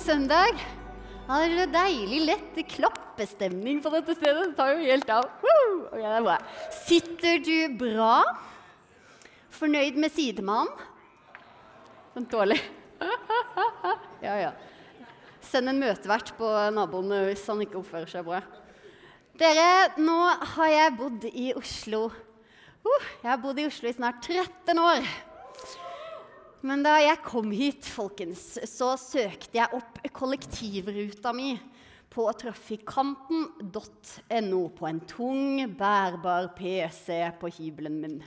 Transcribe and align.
Søndag. 0.00 0.56
Ja, 1.28 1.38
det 1.44 1.64
er 1.66 1.72
deilig 1.74 2.20
lett 2.24 2.58
klappestemning 2.72 3.82
på 3.84 3.90
dette 3.92 4.14
stedet. 4.16 4.46
Det 4.48 4.56
tar 4.56 4.72
jo 4.72 4.86
helt 4.86 5.10
av. 5.12 5.26
Woo! 5.42 5.74
Er. 6.00 6.46
Sitter 6.72 7.42
du 7.44 7.76
bra? 7.82 8.22
Fornøyd 9.52 9.98
med 10.00 10.14
sidemannen? 10.14 10.72
Sånn 12.14 12.28
dårlig. 12.32 12.56
ja, 14.26 14.38
ja. 14.46 14.54
Send 15.44 15.68
en 15.68 15.82
møtevert 15.82 16.32
på 16.38 16.48
naboen 16.72 17.12
hvis 17.28 17.44
han 17.52 17.60
ikke 17.66 17.82
oppfører 17.82 18.08
seg 18.08 18.24
bra. 18.24 18.40
Dere, 19.40 19.68
nå 20.00 20.16
har 20.56 20.72
jeg 20.78 20.96
bodd 20.96 21.28
i 21.28 21.50
Oslo. 21.60 22.06
Uh, 22.80 23.08
jeg 23.20 23.34
har 23.34 23.42
bodd 23.44 23.60
i 23.60 23.68
Oslo 23.68 23.92
i 23.92 23.98
snart 24.00 24.24
13 24.24 24.80
år. 24.80 25.12
Men 26.60 26.82
da 26.84 26.98
jeg 27.00 27.22
kom 27.24 27.48
hit, 27.56 27.86
folkens, 27.88 28.58
så 28.68 28.92
søkte 29.00 29.56
jeg 29.56 29.72
opp 29.76 30.00
kollektivruta 30.12 31.32
mi 31.32 31.58
på 32.10 32.32
trafikanten.no 32.36 34.68
på 34.76 34.86
en 34.90 35.00
tung, 35.08 35.76
bærbar 35.78 36.48
PC 36.58 37.06
på 37.40 37.48
hybelen 37.56 37.96
min. 38.02 38.20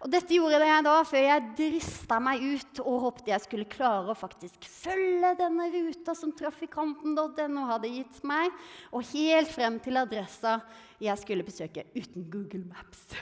Og 0.00 0.08
dette 0.12 0.32
gjorde 0.32 0.64
jeg 0.64 0.84
da 0.86 0.94
før 1.04 1.24
jeg 1.26 1.48
drista 1.58 2.20
meg 2.24 2.40
ut 2.40 2.80
og 2.84 3.02
håpte 3.04 3.30
jeg 3.34 3.42
skulle 3.44 3.68
klare 3.68 4.10
å 4.14 4.16
faktisk 4.16 4.64
følge 4.64 5.34
denne 5.40 5.66
ruta 5.74 6.14
som 6.16 6.32
trafikanten.no 6.36 7.66
hadde 7.68 7.88
gitt 7.98 8.22
meg, 8.24 8.48
og 8.94 9.04
helt 9.10 9.50
frem 9.52 9.76
til 9.82 10.00
adressa 10.00 10.60
jeg 11.02 11.18
skulle 11.20 11.44
besøke 11.44 11.84
uten 11.98 12.30
Google 12.30 12.64
Maps. 12.70 13.00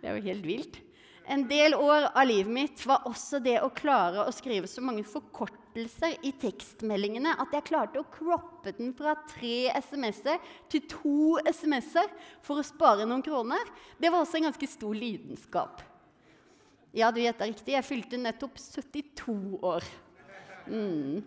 Det 0.00 0.08
er 0.08 0.16
jo 0.16 0.28
helt 0.30 0.46
vilt. 0.46 0.74
En 1.32 1.46
del 1.48 1.72
år 1.74 2.10
av 2.12 2.26
livet 2.28 2.52
mitt 2.52 2.82
var 2.84 3.06
også 3.08 3.38
det 3.40 3.54
å 3.64 3.70
klare 3.72 4.26
å 4.26 4.32
skrive 4.34 4.68
så 4.68 4.82
mange 4.84 5.04
forkortelser 5.08 6.18
i 6.28 6.32
tekstmeldingene 6.42 7.32
at 7.40 7.54
jeg 7.56 7.64
klarte 7.70 8.02
å 8.02 8.08
croppe 8.12 8.74
den 8.76 8.90
fra 8.98 9.14
tre 9.30 9.70
SMS-er 9.78 10.42
til 10.72 10.84
to 10.90 11.38
SMS-er 11.48 12.10
for 12.44 12.60
å 12.60 12.66
spare 12.66 13.06
noen 13.08 13.24
kroner. 13.24 13.64
Det 13.96 14.10
var 14.12 14.26
også 14.26 14.42
en 14.42 14.50
ganske 14.50 14.68
stor 14.68 14.92
lidenskap. 14.98 15.80
Ja, 16.92 17.08
du 17.08 17.22
gjetta 17.22 17.48
riktig. 17.48 17.72
Jeg 17.78 17.88
fylte 17.88 18.20
nettopp 18.20 18.60
72 18.60 19.38
år. 19.64 19.88
Mm. 20.68 21.24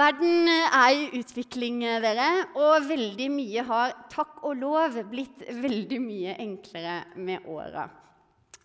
Verden 0.00 0.48
er 0.48 0.88
i 0.96 1.10
utvikling, 1.20 1.84
dere, 1.84 2.30
og 2.56 2.88
veldig 2.88 3.28
mye 3.36 3.68
har 3.68 3.92
takk 4.10 4.40
og 4.48 4.56
lov 4.64 4.96
blitt 5.12 5.44
veldig 5.60 6.00
mye 6.02 6.40
enklere 6.40 6.98
med 7.20 7.44
åra. 7.52 7.86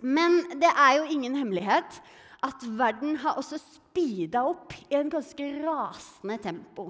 Men 0.01 0.41
det 0.59 0.69
er 0.69 0.97
jo 0.97 1.09
ingen 1.13 1.37
hemmelighet 1.37 2.01
at 2.41 2.63
verden 2.77 3.19
har 3.21 3.37
også 3.37 3.59
speeda 3.61 4.43
opp 4.49 4.73
i 4.89 4.97
en 4.97 5.11
ganske 5.13 5.49
rasende 5.61 6.39
tempo. 6.41 6.89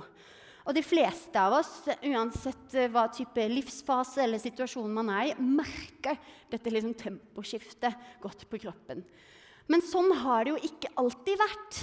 Og 0.62 0.76
de 0.78 0.84
fleste 0.86 1.42
av 1.42 1.58
oss, 1.58 1.72
uansett 2.06 2.76
hva 2.94 3.08
type 3.12 3.48
livsfase 3.50 4.22
eller 4.24 4.42
situasjon 4.42 4.94
man 4.94 5.10
er 5.12 5.32
i, 5.32 5.36
merker 5.42 6.20
dette 6.52 6.72
liksom 6.72 6.94
temposkiftet 7.00 7.98
godt 8.22 8.46
på 8.50 8.62
kroppen. 8.62 9.02
Men 9.72 9.84
sånn 9.86 10.12
har 10.22 10.46
det 10.46 10.54
jo 10.54 10.62
ikke 10.68 10.92
alltid 11.02 11.40
vært. 11.42 11.82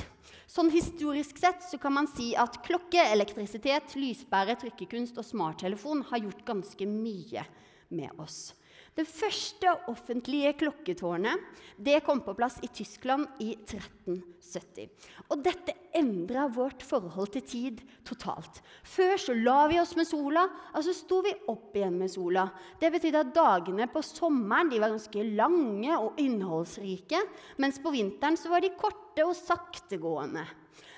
Sånn 0.48 0.70
Historisk 0.72 1.38
sett 1.40 1.64
så 1.66 1.78
kan 1.80 1.94
man 1.96 2.08
si 2.10 2.30
at 2.38 2.60
klokke, 2.64 3.02
elektrisitet, 3.02 3.96
lyspære, 3.98 4.56
trykkekunst 4.62 5.18
og 5.20 5.26
smarttelefon 5.26 6.04
har 6.10 6.22
gjort 6.24 6.46
ganske 6.46 6.88
mye 6.88 7.44
med 7.92 8.22
oss. 8.22 8.52
Det 8.98 9.04
første 9.06 9.70
offentlige 9.86 10.56
klokketårnet 10.58 11.60
det 11.86 12.00
kom 12.02 12.18
på 12.26 12.32
plass 12.34 12.56
i 12.66 12.70
Tyskland 12.74 13.28
i 13.38 13.52
1370. 13.54 14.88
Og 15.30 15.44
dette 15.44 15.76
endra 15.94 16.48
vårt 16.50 16.82
forhold 16.82 17.30
til 17.36 17.44
tid 17.46 17.84
totalt. 18.08 18.58
Før 18.82 19.14
så 19.22 19.38
la 19.38 19.60
vi 19.70 19.78
oss 19.78 19.94
med 19.94 20.08
sola, 20.08 20.48
og 20.74 20.82
så 20.82 20.96
sto 20.98 21.20
vi 21.22 21.36
opp 21.46 21.78
igjen 21.78 21.94
med 22.00 22.10
sola. 22.10 22.48
Det 22.82 22.90
betydde 22.90 23.22
at 23.22 23.32
dagene 23.38 23.86
på 23.92 24.02
sommeren 24.02 24.74
var 24.74 24.90
ganske 24.90 25.26
lange 25.30 25.94
og 25.94 26.18
innholdsrike, 26.18 27.22
mens 27.62 27.78
på 27.78 27.94
vinteren 27.94 28.40
så 28.40 28.50
var 28.50 28.66
de 28.66 28.74
korte 28.74 29.22
og 29.22 29.36
saktegående. 29.38 30.42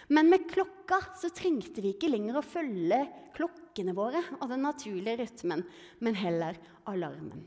Men 0.09 0.33
med 0.33 0.49
klokka 0.49 1.05
så 1.21 1.29
trengte 1.37 1.85
vi 1.85 1.93
ikke 1.93 2.09
lenger 2.17 2.41
å 2.41 2.49
følge 2.49 3.05
klokkene 3.37 3.93
våre 3.93 4.25
og 4.41 4.49
den 4.49 4.65
naturlige 4.65 5.21
rytmen, 5.21 5.69
men 6.01 6.17
heller 6.17 6.57
alarmen. 6.89 7.45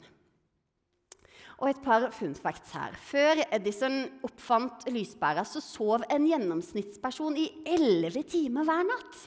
Og 1.62 1.70
et 1.70 1.84
par 1.84 2.08
fun 2.16 2.34
facts 2.36 2.74
her. 2.76 2.96
Før 2.98 3.44
Edison 3.54 4.02
oppfant 4.26 4.88
lyspæra, 4.92 5.46
så 5.48 5.62
sov 5.64 6.06
en 6.12 6.26
gjennomsnittsperson 6.28 7.38
i 7.40 7.50
elleve 7.76 8.26
timer 8.28 8.68
hver 8.68 8.88
natt. 8.90 9.22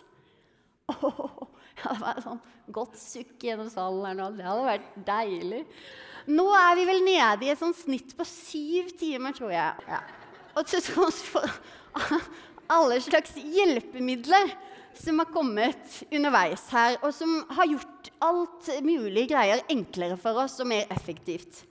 Oh, 0.87 1.47
ja, 1.81 1.93
det 1.93 2.03
var 2.03 2.21
sånn 2.23 2.43
godt 2.75 2.99
sukk 2.99 3.47
gjennom 3.47 3.71
salen 3.71 4.05
her 4.07 4.19
nå. 4.19 4.29
Det 4.37 4.47
hadde 4.47 4.67
vært 4.67 4.93
deilig. 5.07 5.63
Nå 6.27 6.47
er 6.59 6.77
vi 6.79 6.87
vel 6.89 7.03
nede 7.07 7.47
i 7.47 7.51
et 7.53 7.61
sånt 7.61 7.79
snitt 7.79 8.15
på 8.19 8.27
syv 8.27 8.91
timer, 8.99 9.35
tror 9.37 9.53
jeg. 9.55 9.87
Ja. 9.91 10.03
Og 10.57 10.67
til 10.67 10.83
tross 10.83 11.21
for 11.27 11.47
alle 12.77 12.99
slags 13.05 13.37
hjelpemidler 13.39 14.51
som 14.97 15.21
har 15.21 15.31
kommet 15.31 16.01
underveis 16.09 16.65
her, 16.73 16.97
og 17.05 17.13
som 17.15 17.39
har 17.53 17.69
gjort 17.69 18.11
alt 18.25 18.71
mulig 18.87 19.27
greier 19.31 19.63
enklere 19.71 20.17
for 20.21 20.47
oss 20.47 20.57
og 20.65 20.71
mer 20.71 20.89
effektivt 20.95 21.65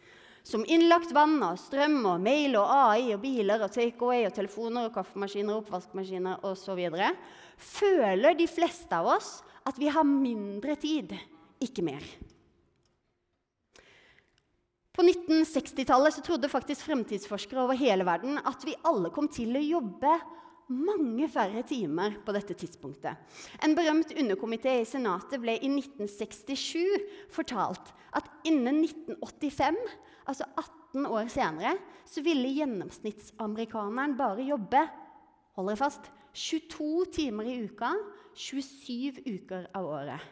som 0.46 0.66
innlagt 0.70 1.10
vann 1.16 1.40
og 1.42 1.58
strøm 1.58 2.04
og 2.06 2.22
mail 2.22 2.54
og 2.60 2.70
AI 2.70 3.16
og 3.16 3.24
biler 3.24 3.64
og 3.66 3.74
takeaway 3.74 4.28
og 4.28 4.36
telefoner 4.36 4.88
og 4.88 4.94
kaffemaskiner 4.94 5.56
og 5.56 5.64
oppvaskmaskiner 5.64 6.46
osv., 6.46 6.84
føler 7.58 8.38
de 8.38 8.48
fleste 8.52 8.94
av 8.94 9.10
oss 9.16 9.40
at 9.66 9.80
vi 9.82 9.90
har 9.90 10.06
mindre 10.06 10.76
tid, 10.78 11.16
ikke 11.64 11.86
mer. 11.88 12.06
På 14.96 15.04
1960-tallet 15.04 16.22
trodde 16.24 16.52
faktisk 16.52 16.86
fremtidsforskere 16.88 17.66
over 17.66 17.76
hele 17.80 18.06
verden 18.08 18.38
at 18.40 18.62
vi 18.68 18.78
alle 18.88 19.10
kom 19.12 19.28
til 19.28 19.58
å 19.58 19.66
jobbe 19.66 20.14
mange 20.72 21.28
færre 21.30 21.62
timer 21.68 22.16
på 22.26 22.34
dette 22.34 22.56
tidspunktet. 22.58 23.18
En 23.66 23.76
berømt 23.78 24.14
underkomité 24.16 24.80
i 24.80 24.88
Senatet 24.88 25.42
ble 25.42 25.58
i 25.60 25.70
1967 25.70 27.34
fortalt 27.34 27.92
at 28.16 28.30
innen 28.48 28.82
1985, 28.86 29.78
altså 30.26 30.48
18 30.58 31.08
år 31.10 31.32
senere, 31.32 31.76
så 32.06 32.22
ville 32.26 32.54
gjennomsnittsamerikaneren 32.56 34.16
bare 34.20 34.46
jobbe 34.46 34.84
hold 35.56 35.72
dere 35.72 35.80
fast, 35.80 36.10
22 36.36 37.06
timer 37.16 37.48
i 37.48 37.60
uka 37.64 37.94
27 38.36 39.22
uker 39.24 39.70
av 39.76 39.88
året. 39.88 40.32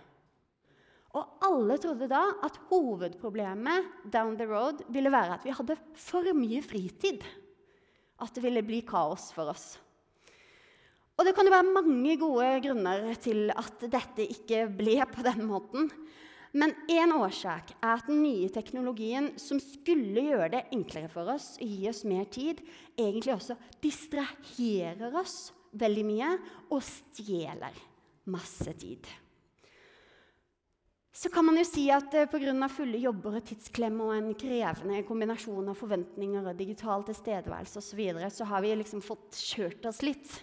Og 1.13 1.45
alle 1.45 1.77
trodde 1.77 2.09
da 2.09 2.23
at 2.43 2.57
hovedproblemet 2.71 4.09
down 4.11 4.33
the 4.35 4.47
road 4.49 4.81
ville 4.91 5.11
være 5.13 5.37
at 5.37 5.45
vi 5.45 5.53
hadde 5.55 5.77
for 5.95 6.27
mye 6.35 6.59
fritid. 6.65 7.21
At 8.23 8.33
det 8.35 8.43
ville 8.43 8.65
bli 8.65 8.81
kaos 8.87 9.29
for 9.35 9.51
oss. 9.53 9.75
Og 11.13 11.27
det 11.27 11.35
kan 11.37 11.45
jo 11.45 11.53
være 11.53 11.69
mange 11.69 12.17
gode 12.17 12.49
grunner 12.65 13.11
til 13.21 13.53
at 13.53 13.85
dette 13.85 14.25
ikke 14.25 14.65
ble 14.73 14.97
på 15.13 15.23
den 15.25 15.45
måten. 15.45 15.91
Men 16.53 16.75
én 16.91 17.09
årsak 17.15 17.73
er 17.79 17.95
at 17.95 18.09
den 18.09 18.21
nye 18.21 18.49
teknologien 18.53 19.31
som 19.41 19.57
skulle 19.61 20.27
gjøre 20.27 20.51
det 20.53 20.61
enklere 20.75 21.09
for 21.09 21.31
oss 21.33 21.55
og 21.57 21.65
gi 21.65 21.89
oss 21.89 22.03
mer 22.05 22.27
tid, 22.29 22.61
egentlig 22.93 23.33
også 23.33 23.57
distraherer 23.81 25.17
oss 25.17 25.49
veldig 25.73 26.05
mye 26.05 26.29
og 26.69 26.79
stjeler 26.85 27.79
masse 28.29 28.75
tid. 28.77 29.09
Så 31.13 31.29
kan 31.33 31.45
man 31.45 31.57
jo 31.57 31.65
si 31.65 31.87
at 31.93 32.13
uh, 32.17 32.25
pga. 32.29 32.53
fulle 32.73 33.01
jobber 33.01 33.37
og 33.37 33.45
tidsklemme 33.45 34.05
og 34.05 34.15
en 34.15 34.33
krevende 34.37 35.03
kombinasjon 35.05 35.69
av 35.69 35.77
forventninger 35.77 36.49
og 36.49 36.57
digital 36.57 37.05
tilstedeværelse 37.05 37.77
osv., 37.79 37.89
så, 37.89 37.97
videre, 37.97 38.29
så 38.33 38.45
har 38.49 38.61
vi 38.65 38.75
liksom 38.77 39.01
fått 39.01 39.37
kjørt 39.37 39.85
oss 39.89 40.01
litt 40.05 40.41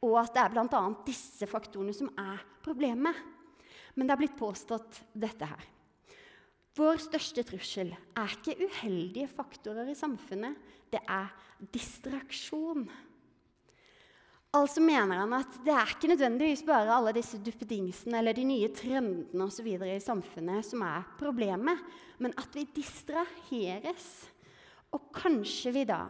og 0.00 0.16
at 0.22 0.32
det 0.32 0.42
er 0.42 0.54
bl.a. 0.54 0.80
disse 1.04 1.48
faktorene 1.48 1.92
som 1.96 2.08
er 2.18 2.40
problemet. 2.64 3.16
Men 3.96 4.06
det 4.06 4.14
er 4.14 4.22
blitt 4.22 4.38
påstått 4.38 5.02
dette 5.12 5.48
her. 5.50 5.68
Vår 6.78 7.00
største 7.02 7.42
trussel 7.44 7.90
er 7.92 8.34
ikke 8.36 8.56
uheldige 8.62 9.28
faktorer 9.32 9.90
i 9.90 9.98
samfunnet, 9.98 10.54
det 10.90 11.00
er 11.02 11.32
distraksjon. 11.74 12.86
Altså 14.56 14.82
mener 14.82 15.20
han 15.20 15.34
at 15.36 15.60
det 15.62 15.70
er 15.70 15.92
ikke 15.92 16.10
nødvendigvis 16.10 16.64
bare 16.66 16.90
alle 16.90 17.12
disse 17.14 17.38
duppedingsene 17.38 18.18
eller 18.18 18.34
de 18.34 18.46
nye 18.48 18.70
trendene 18.74 19.46
og 19.46 19.52
så 19.54 19.62
i 19.62 19.98
samfunnet 20.02 20.66
som 20.66 20.82
er 20.82 21.06
problemet, 21.18 21.78
men 22.18 22.34
at 22.34 22.50
vi 22.54 22.66
distraheres. 22.74 24.08
Og 24.90 25.12
kanskje 25.14 25.70
vi 25.70 25.84
da 25.86 26.08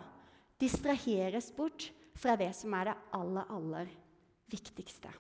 distraheres 0.61 1.50
bort 1.53 1.91
fra 2.17 2.37
det 2.37 2.55
som 2.56 2.73
er 2.76 2.88
det 2.88 2.97
aller, 3.12 3.44
aller 3.53 3.93
viktigste. 4.49 5.12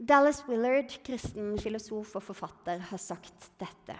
Dallas 0.00 0.40
Willard, 0.48 0.94
kristen 1.04 1.58
filosof 1.60 2.14
og 2.16 2.22
forfatter, 2.24 2.80
har 2.88 3.00
sagt 3.00 3.50
dette. 3.60 3.96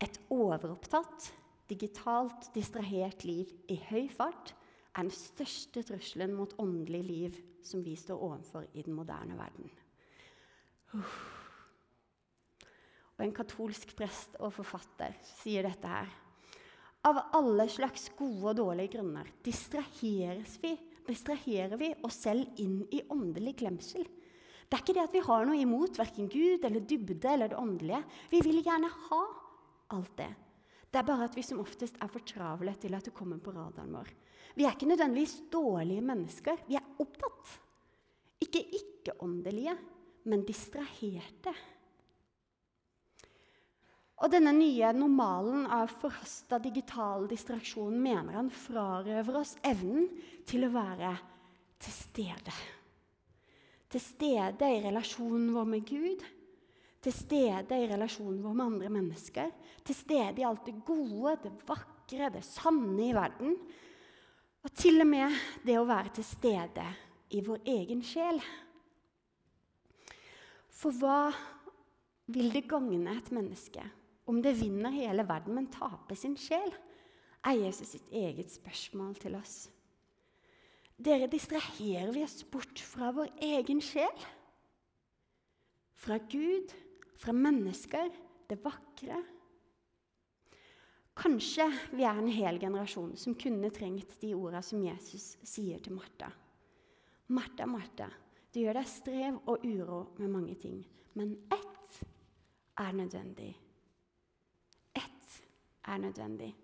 Et 0.00 0.16
overopptatt, 0.32 1.26
digitalt 1.68 2.48
distrahert 2.54 3.26
liv 3.28 3.52
i 3.68 3.76
høy 3.90 4.06
fart 4.08 4.54
er 4.96 5.04
den 5.04 5.12
største 5.12 5.84
trusselen 5.84 6.32
mot 6.38 6.54
åndelig 6.62 7.02
liv 7.04 7.38
som 7.66 7.84
vi 7.84 7.98
står 8.00 8.22
overfor 8.30 8.64
i 8.72 8.84
den 8.86 8.96
moderne 8.96 9.36
verden. 9.36 9.68
Og 13.16 13.24
en 13.24 13.36
katolsk 13.36 13.92
prest 13.98 14.40
og 14.40 14.54
forfatter 14.56 15.20
sier 15.36 15.68
dette 15.68 15.90
her. 15.90 16.08
Av 17.04 17.26
alle 17.36 17.68
slags 17.70 18.08
gode 18.16 18.54
og 18.54 18.56
dårlige 18.56 18.96
grunner 18.96 19.28
distraheres 19.44 20.56
vi, 20.64 20.72
distraherer 21.08 21.76
vi 21.80 21.92
oss 22.06 22.20
selv 22.26 22.58
inn 22.62 22.80
i 22.94 23.02
åndelig 23.12 23.56
glemsel. 23.62 24.06
Det 24.66 24.74
er 24.74 24.82
ikke 24.82 24.96
det 24.96 25.04
at 25.06 25.14
vi 25.14 25.22
har 25.22 25.46
noe 25.46 25.58
imot 25.60 25.98
verken 25.98 26.26
Gud 26.30 26.64
eller 26.66 26.82
dybde 26.82 27.30
eller 27.30 27.52
det 27.52 27.58
åndelige. 27.60 28.02
Vi 28.32 28.40
vil 28.42 28.64
gjerne 28.66 28.90
ha 28.90 29.22
alt 29.94 30.16
det. 30.18 30.32
Det 30.90 30.98
er 30.98 31.06
bare 31.06 31.28
at 31.28 31.36
vi 31.36 31.44
som 31.46 31.60
oftest 31.62 31.98
er 32.02 32.10
for 32.10 32.24
travle 32.26 32.74
til 32.80 32.94
at 32.96 33.06
det 33.06 33.14
kommer 33.14 33.38
på 33.42 33.54
radaren 33.54 33.94
vår. 33.94 34.10
Vi 34.56 34.64
er 34.64 34.74
ikke 34.74 34.88
nødvendigvis 34.88 35.36
dårlige 35.52 36.02
mennesker. 36.02 36.58
Vi 36.66 36.78
er 36.78 36.92
opptatt. 37.02 37.54
Ikke 38.42 38.62
ikke-åndelige, 38.78 39.76
men 40.26 40.44
distraherte. 40.48 41.52
Og 44.16 44.32
denne 44.32 44.52
nye 44.56 44.90
normalen 44.96 45.66
av 45.68 45.90
forhasta 46.00 46.56
digital 46.62 47.26
distraksjon 47.28 47.98
mener 48.00 48.38
han 48.38 48.48
frarøver 48.48 49.42
oss 49.42 49.52
evnen 49.66 50.08
til 50.48 50.64
å 50.64 50.72
være 50.72 51.10
til 51.84 51.92
stede. 51.92 52.54
Til 53.92 54.02
stede 54.02 54.70
i 54.72 54.80
relasjonen 54.86 55.50
vår 55.52 55.68
med 55.68 55.84
Gud, 55.88 56.24
til 57.04 57.14
stede 57.14 57.76
i 57.76 57.90
relasjonen 57.90 58.40
vår 58.42 58.54
med 58.56 58.66
andre 58.66 58.92
mennesker, 58.96 59.52
til 59.84 59.98
stede 59.98 60.40
i 60.40 60.46
alt 60.48 60.64
det 60.66 60.78
gode, 60.86 61.36
det 61.44 61.52
vakre, 61.68 62.32
det 62.32 62.42
sanne 62.46 63.04
i 63.04 63.12
verden. 63.14 63.52
Og 64.64 64.72
til 64.74 65.04
og 65.04 65.10
med 65.12 65.36
det 65.62 65.76
å 65.78 65.84
være 65.86 66.16
til 66.16 66.26
stede 66.26 66.88
i 67.36 67.44
vår 67.44 67.68
egen 67.68 68.00
sjel. 68.02 68.40
For 70.72 70.96
hva 70.96 71.28
vil 72.32 72.50
det 72.56 72.64
gagne 72.66 73.12
et 73.20 73.30
menneske 73.34 73.84
om 74.26 74.42
det 74.42 74.56
vinner 74.58 74.94
hele 74.94 75.24
verden, 75.26 75.54
men 75.54 75.70
taper 75.70 76.18
sin 76.18 76.36
sjel, 76.38 76.72
er 77.46 77.58
Jesus 77.60 77.94
sitt 77.94 78.08
eget 78.10 78.50
spørsmål 78.50 79.14
til 79.22 79.36
oss. 79.38 79.68
Dere 80.96 81.28
distraherer 81.30 82.10
vi 82.14 82.24
oss 82.24 82.40
bort 82.50 82.80
fra 82.82 83.12
vår 83.14 83.30
egen 83.44 83.82
sjel? 83.84 84.24
Fra 85.96 86.18
Gud, 86.18 86.72
fra 87.20 87.34
mennesker, 87.36 88.10
det 88.48 88.58
vakre? 88.64 89.20
Kanskje 91.16 91.68
vi 91.96 92.04
er 92.04 92.18
en 92.20 92.32
hel 92.32 92.58
generasjon 92.60 93.14
som 93.20 93.36
kunne 93.40 93.70
trengt 93.72 94.18
de 94.20 94.34
orda 94.36 94.60
som 94.64 94.82
Jesus 94.84 95.36
sier 95.46 95.80
til 95.84 95.96
Martha. 95.96 96.28
Martha, 97.32 97.68
Martha, 97.68 98.10
du 98.52 98.60
gjør 98.60 98.80
deg 98.80 98.90
strev 98.90 99.38
og 99.48 99.64
uro 99.64 100.02
med 100.18 100.32
mange 100.32 100.58
ting, 100.60 100.82
men 101.16 101.36
ett 101.52 102.02
er 102.76 102.92
nødvendig 102.96 103.54
er 105.86 106.00
nødvendig. 106.02 106.54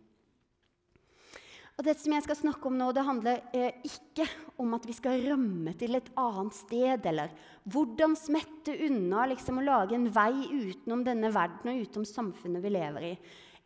Og 1.79 1.87
Det 1.87 1.95
som 1.99 2.13
jeg 2.13 2.25
skal 2.27 2.37
snakke 2.37 2.69
om 2.69 2.77
nå, 2.77 2.91
det 2.93 3.05
handler 3.07 3.39
eh, 3.57 3.79
ikke 3.89 4.27
om 4.61 4.75
at 4.77 4.85
vi 4.87 4.95
skal 4.97 5.23
rømme 5.25 5.73
til 5.81 5.97
et 5.97 6.11
annet 6.21 6.55
sted, 6.55 7.07
eller 7.09 7.33
hvordan 7.73 8.17
smette 8.19 8.75
unna 8.87 9.25
liksom, 9.31 9.59
å 9.59 9.65
lage 9.65 9.97
en 9.97 10.11
vei 10.13 10.45
utenom 10.53 11.05
denne 11.07 11.33
verden 11.33 11.73
og 11.73 11.81
utenom 11.87 12.09
samfunnet 12.09 12.65
vi 12.65 12.75
lever 12.75 13.09
i. 13.09 13.13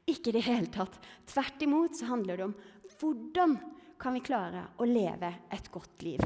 Ikke 0.07 0.31
i 0.31 0.37
det 0.39 0.45
hele 0.47 0.71
tatt. 0.71 1.01
Tvert 1.27 1.65
imot 1.67 1.99
så 1.99 2.13
handler 2.13 2.39
det 2.39 2.47
om 2.47 2.55
hvordan 3.01 3.57
kan 3.99 4.15
vi 4.15 4.23
klare 4.25 4.69
å 4.79 4.87
leve 4.87 5.33
et 5.53 5.71
godt 5.75 6.05
liv. 6.07 6.23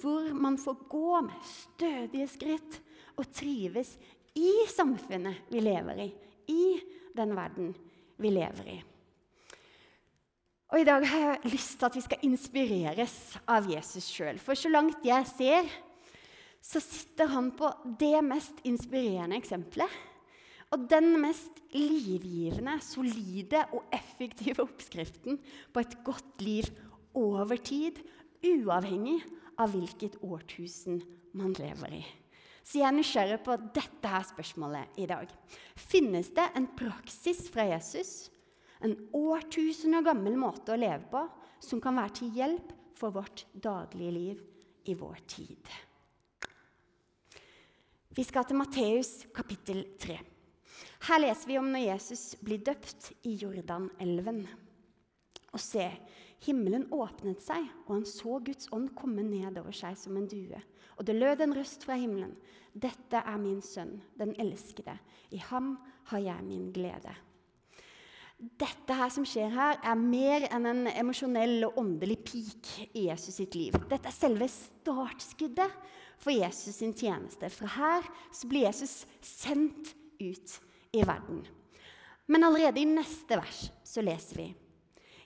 Hvor 0.00 0.32
man 0.32 0.56
får 0.60 0.80
gå 0.88 1.20
med 1.26 1.50
stødige 1.50 2.28
skritt 2.32 2.80
og 3.18 3.28
trives 3.34 3.96
i 4.38 4.64
samfunnet 4.70 5.52
vi 5.52 5.60
lever 5.60 6.02
i, 6.06 6.08
i 6.48 6.64
den 7.16 7.36
verden 7.36 7.74
vi 8.18 8.32
lever 8.34 8.70
i. 8.74 8.78
Og 10.68 10.82
I 10.82 10.84
dag 10.84 11.04
har 11.08 11.22
jeg 11.24 11.52
lyst 11.54 11.78
til 11.78 11.88
at 11.88 11.96
vi 11.96 12.04
skal 12.04 12.24
inspireres 12.28 13.14
av 13.48 13.68
Jesus 13.70 14.10
sjøl. 14.12 14.40
For 14.42 14.58
så 14.58 14.68
langt 14.68 15.06
jeg 15.06 15.24
ser, 15.30 15.70
så 16.60 16.82
sitter 16.84 17.30
han 17.32 17.48
på 17.56 17.70
det 18.00 18.18
mest 18.26 18.60
inspirerende 18.68 19.38
eksempelet. 19.40 19.88
Og 20.68 20.84
den 20.90 21.14
mest 21.22 21.62
livgivende, 21.72 22.74
solide 22.84 23.62
og 23.72 23.88
effektive 23.96 24.66
oppskriften 24.66 25.38
på 25.72 25.80
et 25.80 25.96
godt 26.04 26.44
liv 26.44 26.68
over 27.16 27.56
tid, 27.56 28.02
uavhengig 28.44 29.22
av 29.58 29.72
hvilket 29.72 30.20
årtusen 30.20 31.00
man 31.32 31.56
lever 31.56 32.02
i. 32.02 32.02
Så 32.62 32.80
jeg 32.80 32.88
er 32.88 32.96
nysgjerrig 32.96 33.38
på 33.46 33.56
dette 33.74 34.10
her 34.12 34.26
spørsmålet 34.28 35.00
i 35.00 35.06
dag. 35.08 35.30
Finnes 35.78 36.30
det 36.36 36.46
en 36.58 36.68
praksis 36.78 37.46
fra 37.52 37.66
Jesus, 37.70 38.28
en 38.84 38.94
årtusener 39.16 40.04
gammel 40.06 40.36
måte 40.38 40.74
å 40.74 40.78
leve 40.78 41.08
på, 41.10 41.24
som 41.64 41.82
kan 41.82 41.98
være 41.98 42.16
til 42.20 42.36
hjelp 42.36 42.72
for 42.98 43.14
vårt 43.14 43.46
daglige 43.54 44.14
liv 44.14 44.42
i 44.90 44.94
vår 44.98 45.22
tid? 45.30 45.70
Vi 48.18 48.24
skal 48.26 48.46
til 48.48 48.58
Matteus 48.58 49.12
kapittel 49.34 49.84
3. 50.00 50.18
Her 51.06 51.20
leser 51.22 51.50
vi 51.50 51.58
om 51.60 51.68
når 51.70 51.84
Jesus 51.84 52.22
blir 52.42 52.64
døpt 52.66 53.12
i 53.30 53.36
Jordanelven. 53.38 54.42
Og 55.54 55.62
se, 55.62 55.86
himmelen 56.44 56.86
åpnet 56.94 57.40
seg, 57.42 57.64
og 57.86 57.94
han 57.96 58.08
så 58.08 58.38
Guds 58.44 58.68
ånd 58.74 58.90
komme 58.98 59.24
ned 59.26 59.58
over 59.60 59.74
seg 59.74 59.96
som 59.98 60.18
en 60.18 60.28
due. 60.28 60.60
Og 60.98 61.06
det 61.06 61.16
lød 61.16 61.44
en 61.44 61.54
røst 61.56 61.86
fra 61.86 61.96
himmelen. 61.98 62.34
Dette 62.74 63.22
er 63.22 63.40
min 63.40 63.62
sønn, 63.64 63.96
den 64.18 64.34
elskede. 64.40 64.98
I 65.34 65.40
ham 65.48 65.76
har 66.10 66.22
jeg 66.22 66.44
min 66.46 66.68
glede. 66.74 67.14
Dette 68.38 68.94
her 68.94 69.10
som 69.10 69.24
skjer 69.26 69.50
her, 69.50 69.80
er 69.82 69.98
mer 69.98 70.44
enn 70.54 70.66
en 70.70 70.84
emosjonell 70.92 71.64
og 71.66 71.80
åndelig 71.82 72.20
peak 72.28 72.68
i 72.92 73.08
Jesus 73.08 73.40
sitt 73.40 73.56
liv. 73.58 73.74
Dette 73.90 74.10
er 74.10 74.14
selve 74.14 74.46
startskuddet 74.52 75.74
for 76.22 76.34
Jesus 76.34 76.78
sin 76.78 76.94
tjeneste. 76.94 77.50
Fra 77.50 77.72
her 77.74 78.06
så 78.30 78.50
blir 78.50 78.68
Jesus 78.68 79.00
sendt 79.26 79.90
ut 80.22 80.54
i 80.94 81.02
verden. 81.02 81.42
Men 82.30 82.46
allerede 82.46 82.78
i 82.78 82.86
neste 82.86 83.40
vers 83.40 83.68
så 83.86 84.04
leser 84.06 84.42
vi 84.44 84.48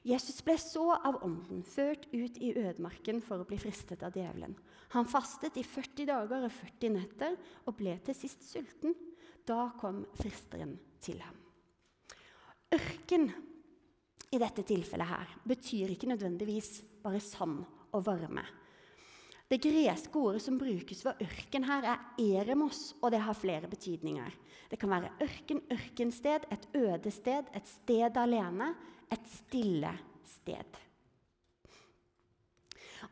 Jesus 0.02 0.40
ble 0.42 0.56
så 0.58 0.88
av 0.96 1.20
ånden 1.22 1.62
ført 1.62 2.08
ut 2.10 2.38
i 2.42 2.50
ødemarken 2.58 3.20
for 3.22 3.42
å 3.42 3.46
bli 3.46 3.58
fristet 3.62 4.02
av 4.02 4.16
djevelen. 4.18 4.56
Han 4.96 5.06
fastet 5.06 5.56
i 5.60 5.64
40 5.64 6.08
dager 6.10 6.46
og 6.48 6.54
40 6.56 6.94
netter 6.96 7.36
og 7.70 7.76
ble 7.78 7.94
til 8.02 8.16
sist 8.18 8.42
sulten. 8.48 8.96
Da 9.46 9.70
kom 9.78 10.02
fristeren 10.18 10.74
til 11.02 11.22
ham. 11.22 11.38
Ørken 12.72 13.28
i 14.32 14.40
dette 14.40 14.64
tilfellet 14.66 15.10
her 15.10 15.32
betyr 15.46 15.94
ikke 15.94 16.10
nødvendigvis 16.10 16.80
bare 17.04 17.20
sand 17.22 17.62
og 17.92 18.04
varme. 18.06 18.44
Det 19.52 19.60
greske 19.60 20.16
ordet 20.16 20.40
som 20.40 20.56
brukes 20.56 21.02
for 21.04 21.18
ørken 21.20 21.66
her, 21.68 21.84
er 21.84 22.22
eremos, 22.40 22.94
og 23.02 23.10
det 23.12 23.20
har 23.20 23.36
flere 23.36 23.68
betydninger. 23.68 24.32
Det 24.70 24.78
kan 24.80 24.88
være 24.94 25.10
ørken, 25.20 25.60
ørkensted, 25.74 26.46
et 26.48 26.64
øde 26.72 27.12
sted, 27.12 27.50
et 27.52 27.68
sted 27.68 28.16
alene, 28.16 28.70
et 29.12 29.28
stille 29.30 29.92
sted. 30.26 30.80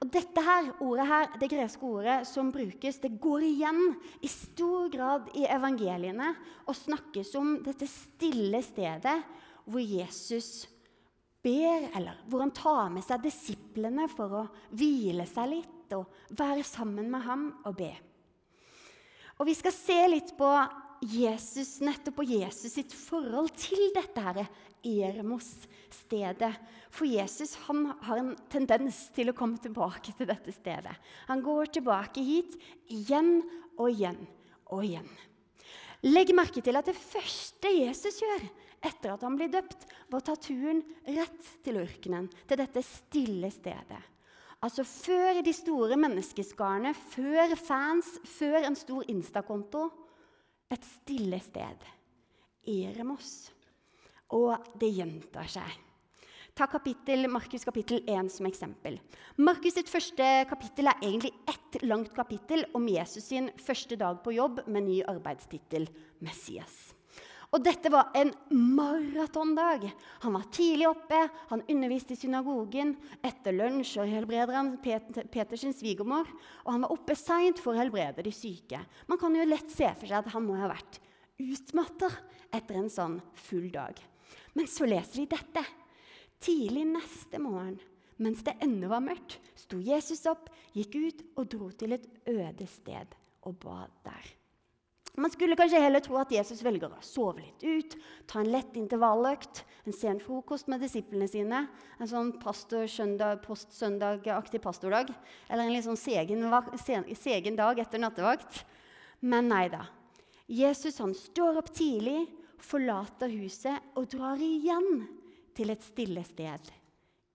Og 0.01 0.09
dette 0.09 0.43
her, 0.45 0.71
ordet 0.81 1.07
her, 1.07 1.27
Det 1.41 1.51
greske 1.51 1.85
ordet 1.85 2.27
som 2.27 2.51
brukes, 2.53 3.01
det 3.03 3.21
går 3.21 3.43
igjen 3.45 3.97
i 4.23 4.29
stor 4.29 4.89
grad 4.89 5.29
i 5.37 5.45
evangeliene 5.45 6.35
og 6.67 6.77
snakkes 6.77 7.35
om 7.37 7.59
dette 7.65 7.89
stille 7.91 8.63
stedet 8.65 9.19
hvor 9.67 9.81
Jesus 9.81 10.67
ber, 11.43 11.91
eller 11.97 12.23
hvor 12.29 12.41
han 12.45 12.55
tar 12.55 12.89
med 12.93 13.05
seg 13.05 13.23
disiplene 13.25 14.09
for 14.09 14.41
å 14.41 14.47
hvile 14.73 15.27
seg 15.29 15.53
litt 15.53 15.97
og 15.97 16.07
være 16.39 16.65
sammen 16.65 17.11
med 17.11 17.27
ham 17.27 17.49
og 17.67 17.77
be. 17.77 17.91
Og 19.41 19.47
Vi 19.49 19.55
skal 19.57 19.73
se 19.73 19.99
litt 20.09 20.35
på 20.37 20.49
Jesus, 21.01 21.79
nettopp 21.81 22.19
på 22.19 22.27
Jesus 22.29 22.75
sitt 22.77 22.93
forhold 22.93 23.53
til 23.57 23.87
dette 23.97 24.21
her 24.21 24.43
Eremos-stedet. 24.85 26.53
For 26.93 27.09
Jesus 27.09 27.55
han 27.67 27.87
har 28.05 28.21
en 28.21 28.35
tendens 28.53 29.07
til 29.17 29.33
å 29.33 29.37
komme 29.37 29.61
tilbake 29.63 30.13
til 30.17 30.29
dette 30.29 30.53
stedet. 30.53 30.93
Han 31.31 31.45
går 31.45 31.73
tilbake 31.79 32.25
hit 32.25 32.57
igjen 32.93 33.41
og 33.79 33.89
igjen 33.93 34.21
og 34.71 34.85
igjen. 34.85 35.09
Legg 36.05 36.33
merke 36.37 36.63
til 36.65 36.77
at 36.77 36.89
det 36.89 36.97
første 36.97 37.73
Jesus 37.73 38.21
gjør 38.23 38.45
etter 38.81 39.13
at 39.13 39.25
han 39.25 39.37
blir 39.37 39.51
døpt, 39.53 39.85
var 40.09 40.23
å 40.23 40.25
ta 40.25 40.37
turen 40.41 40.81
rett 41.05 41.51
til 41.65 41.81
ørkenen, 41.83 42.31
til 42.49 42.61
dette 42.61 42.83
stille 42.85 43.51
stedet. 43.53 44.01
Altså 44.65 44.85
før 44.85 45.41
de 45.45 45.53
store 45.57 45.97
menneskeskarene, 46.01 46.93
før 46.93 47.57
fans, 47.61 48.09
før 48.29 48.65
en 48.65 48.77
stor 48.77 49.05
Insta-konto. 49.13 49.87
Et 50.71 50.85
stille 50.87 51.41
sted. 51.43 51.87
Eremos. 52.71 53.51
Og 54.37 54.55
det 54.79 54.93
gjentar 54.95 55.49
seg. 55.51 55.79
ta 56.55 56.67
kapittel, 56.67 57.27
Markus 57.31 57.65
kapittel 57.65 58.03
1 58.07 58.29
som 58.31 58.47
eksempel. 58.47 58.99
Markus 59.39 59.75
sitt 59.75 59.89
første 59.89 60.27
kapittel 60.51 60.91
er 60.91 61.03
egentlig 61.03 61.33
ett 61.49 61.83
langt 61.83 62.13
kapittel 62.15 62.67
om 62.75 62.87
Jesus 62.89 63.31
sin 63.31 63.51
første 63.57 63.97
dag 63.97 64.23
på 64.23 64.35
jobb 64.37 64.61
med 64.67 64.85
ny 64.85 65.01
arbeidstittel 65.09 65.89
Messias. 66.21 67.00
Og 67.51 67.63
dette 67.67 67.91
var 67.91 68.13
en 68.15 68.31
maratondag. 68.55 69.89
Han 70.23 70.37
var 70.37 70.47
tidlig 70.55 70.87
oppe, 70.87 71.19
han 71.51 71.65
underviste 71.67 72.15
i 72.15 72.21
synagogen. 72.21 72.93
Etter 73.27 73.57
lunsj 73.57 73.97
og 73.99 74.11
helbreder 74.11 74.55
han 74.55 74.77
Peters 74.79 75.67
svigermor. 75.81 76.31
Og 76.63 76.71
han 76.77 76.87
var 76.87 76.95
oppe 76.95 77.19
seint 77.19 77.59
for 77.59 77.75
å 77.75 77.81
helbrede 77.81 78.23
de 78.23 78.35
syke. 78.35 78.79
Man 79.11 79.19
kan 79.19 79.35
jo 79.35 79.49
lett 79.49 79.75
se 79.75 79.91
for 79.97 80.07
seg 80.07 80.21
at 80.23 80.31
han 80.37 80.47
må 80.47 80.61
ha 80.61 80.71
vært 80.71 81.01
utmatta 81.41 82.11
etter 82.55 82.79
en 82.79 82.91
sånn 82.93 83.19
full 83.49 83.71
dag. 83.75 83.99
Men 84.55 84.71
så 84.71 84.87
leser 84.87 85.25
vi 85.25 85.29
dette. 85.31 85.65
Tidlig 86.41 86.87
neste 86.89 87.41
morgen, 87.43 87.77
mens 88.23 88.45
det 88.47 88.57
ennå 88.65 88.89
var 88.93 89.03
mørkt, 89.05 89.37
sto 89.59 89.81
Jesus 89.85 90.23
opp, 90.31 90.49
gikk 90.73 90.97
ut 90.97 91.25
og 91.35 91.51
dro 91.53 91.71
til 91.77 91.99
et 91.99 92.07
øde 92.31 92.69
sted 92.71 93.19
og 93.45 93.59
ba 93.61 93.83
der. 94.07 94.37
Man 95.19 95.31
skulle 95.31 95.57
kanskje 95.59 95.81
heller 95.83 96.01
tro 96.05 96.17
at 96.21 96.31
Jesus 96.33 96.61
velger 96.63 96.93
å 96.95 97.01
sove 97.03 97.43
litt 97.43 97.63
ut, 97.67 97.97
ta 98.31 98.41
en 98.41 98.53
lett 98.53 98.77
intervalløkt, 98.79 99.65
en 99.89 99.97
sen 99.97 100.21
frokost 100.23 100.69
med 100.71 100.81
disiplene 100.85 101.27
sine, 101.29 101.65
en 101.99 102.11
sånn 102.11 102.31
postsøndagaktig 102.43 104.61
pastordag, 104.63 105.11
eller 105.49 105.65
en 105.65 105.73
litt 105.75 105.89
sånn 105.89 105.99
segen, 105.99 106.47
segen, 107.19 107.57
dag 107.59 107.79
etter 107.83 107.99
nattevakt. 108.03 108.63
Men 109.21 109.49
nei 109.51 109.67
da. 109.73 109.83
Jesus 110.51 110.99
han 111.03 111.15
står 111.15 111.59
opp 111.59 111.73
tidlig, 111.75 112.29
forlater 112.61 113.29
huset 113.33 113.83
og 113.99 114.09
drar 114.13 114.39
igjen 114.43 115.07
til 115.57 115.71
et 115.75 115.83
stille 115.85 116.25
sted, 116.29 116.61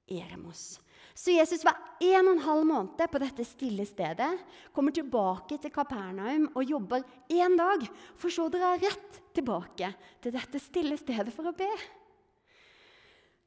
Eremos. 0.05 0.84
Så 1.15 1.31
Jesus 1.31 1.63
var 1.63 1.77
en 2.03 2.27
og 2.27 2.33
en 2.33 2.43
halv 2.43 2.65
måned 2.67 2.99
på 3.07 3.19
dette 3.23 3.45
stille 3.47 3.85
stedet, 3.87 4.33
kommer 4.75 4.91
tilbake 4.91 5.55
til 5.63 5.71
Kapernaum 5.71 6.49
og 6.51 6.67
jobber 6.67 7.05
én 7.31 7.55
dag, 7.55 7.85
for 8.19 8.33
så 8.33 8.49
å 8.49 8.51
dra 8.51 8.73
rett 8.75 9.21
tilbake 9.35 9.93
til 10.21 10.35
dette 10.35 10.59
stille 10.59 10.99
stedet 10.99 11.31
for 11.31 11.47
å 11.47 11.55
be. 11.55 11.71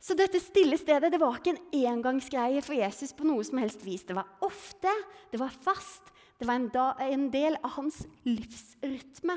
Så 0.01 0.17
dette 0.17 0.41
stille 0.41 0.79
stedet 0.81 1.11
det 1.13 1.21
var 1.21 1.37
ikke 1.37 1.57
en 1.57 1.87
engangsgreie 1.93 2.63
for 2.65 2.79
Jesus 2.79 3.13
på 3.13 3.27
noe 3.29 3.45
som 3.45 3.61
helst 3.61 3.85
vis. 3.85 4.07
Det 4.07 4.17
var 4.17 4.31
ofte, 4.47 4.93
det 5.29 5.41
var 5.43 5.53
fast, 5.53 6.09
det 6.41 6.49
var 6.49 6.61
en, 6.61 6.69
da, 6.73 6.93
en 7.05 7.29
del 7.35 7.59
av 7.61 7.75
hans 7.77 8.05
livsrytme. 8.25 9.37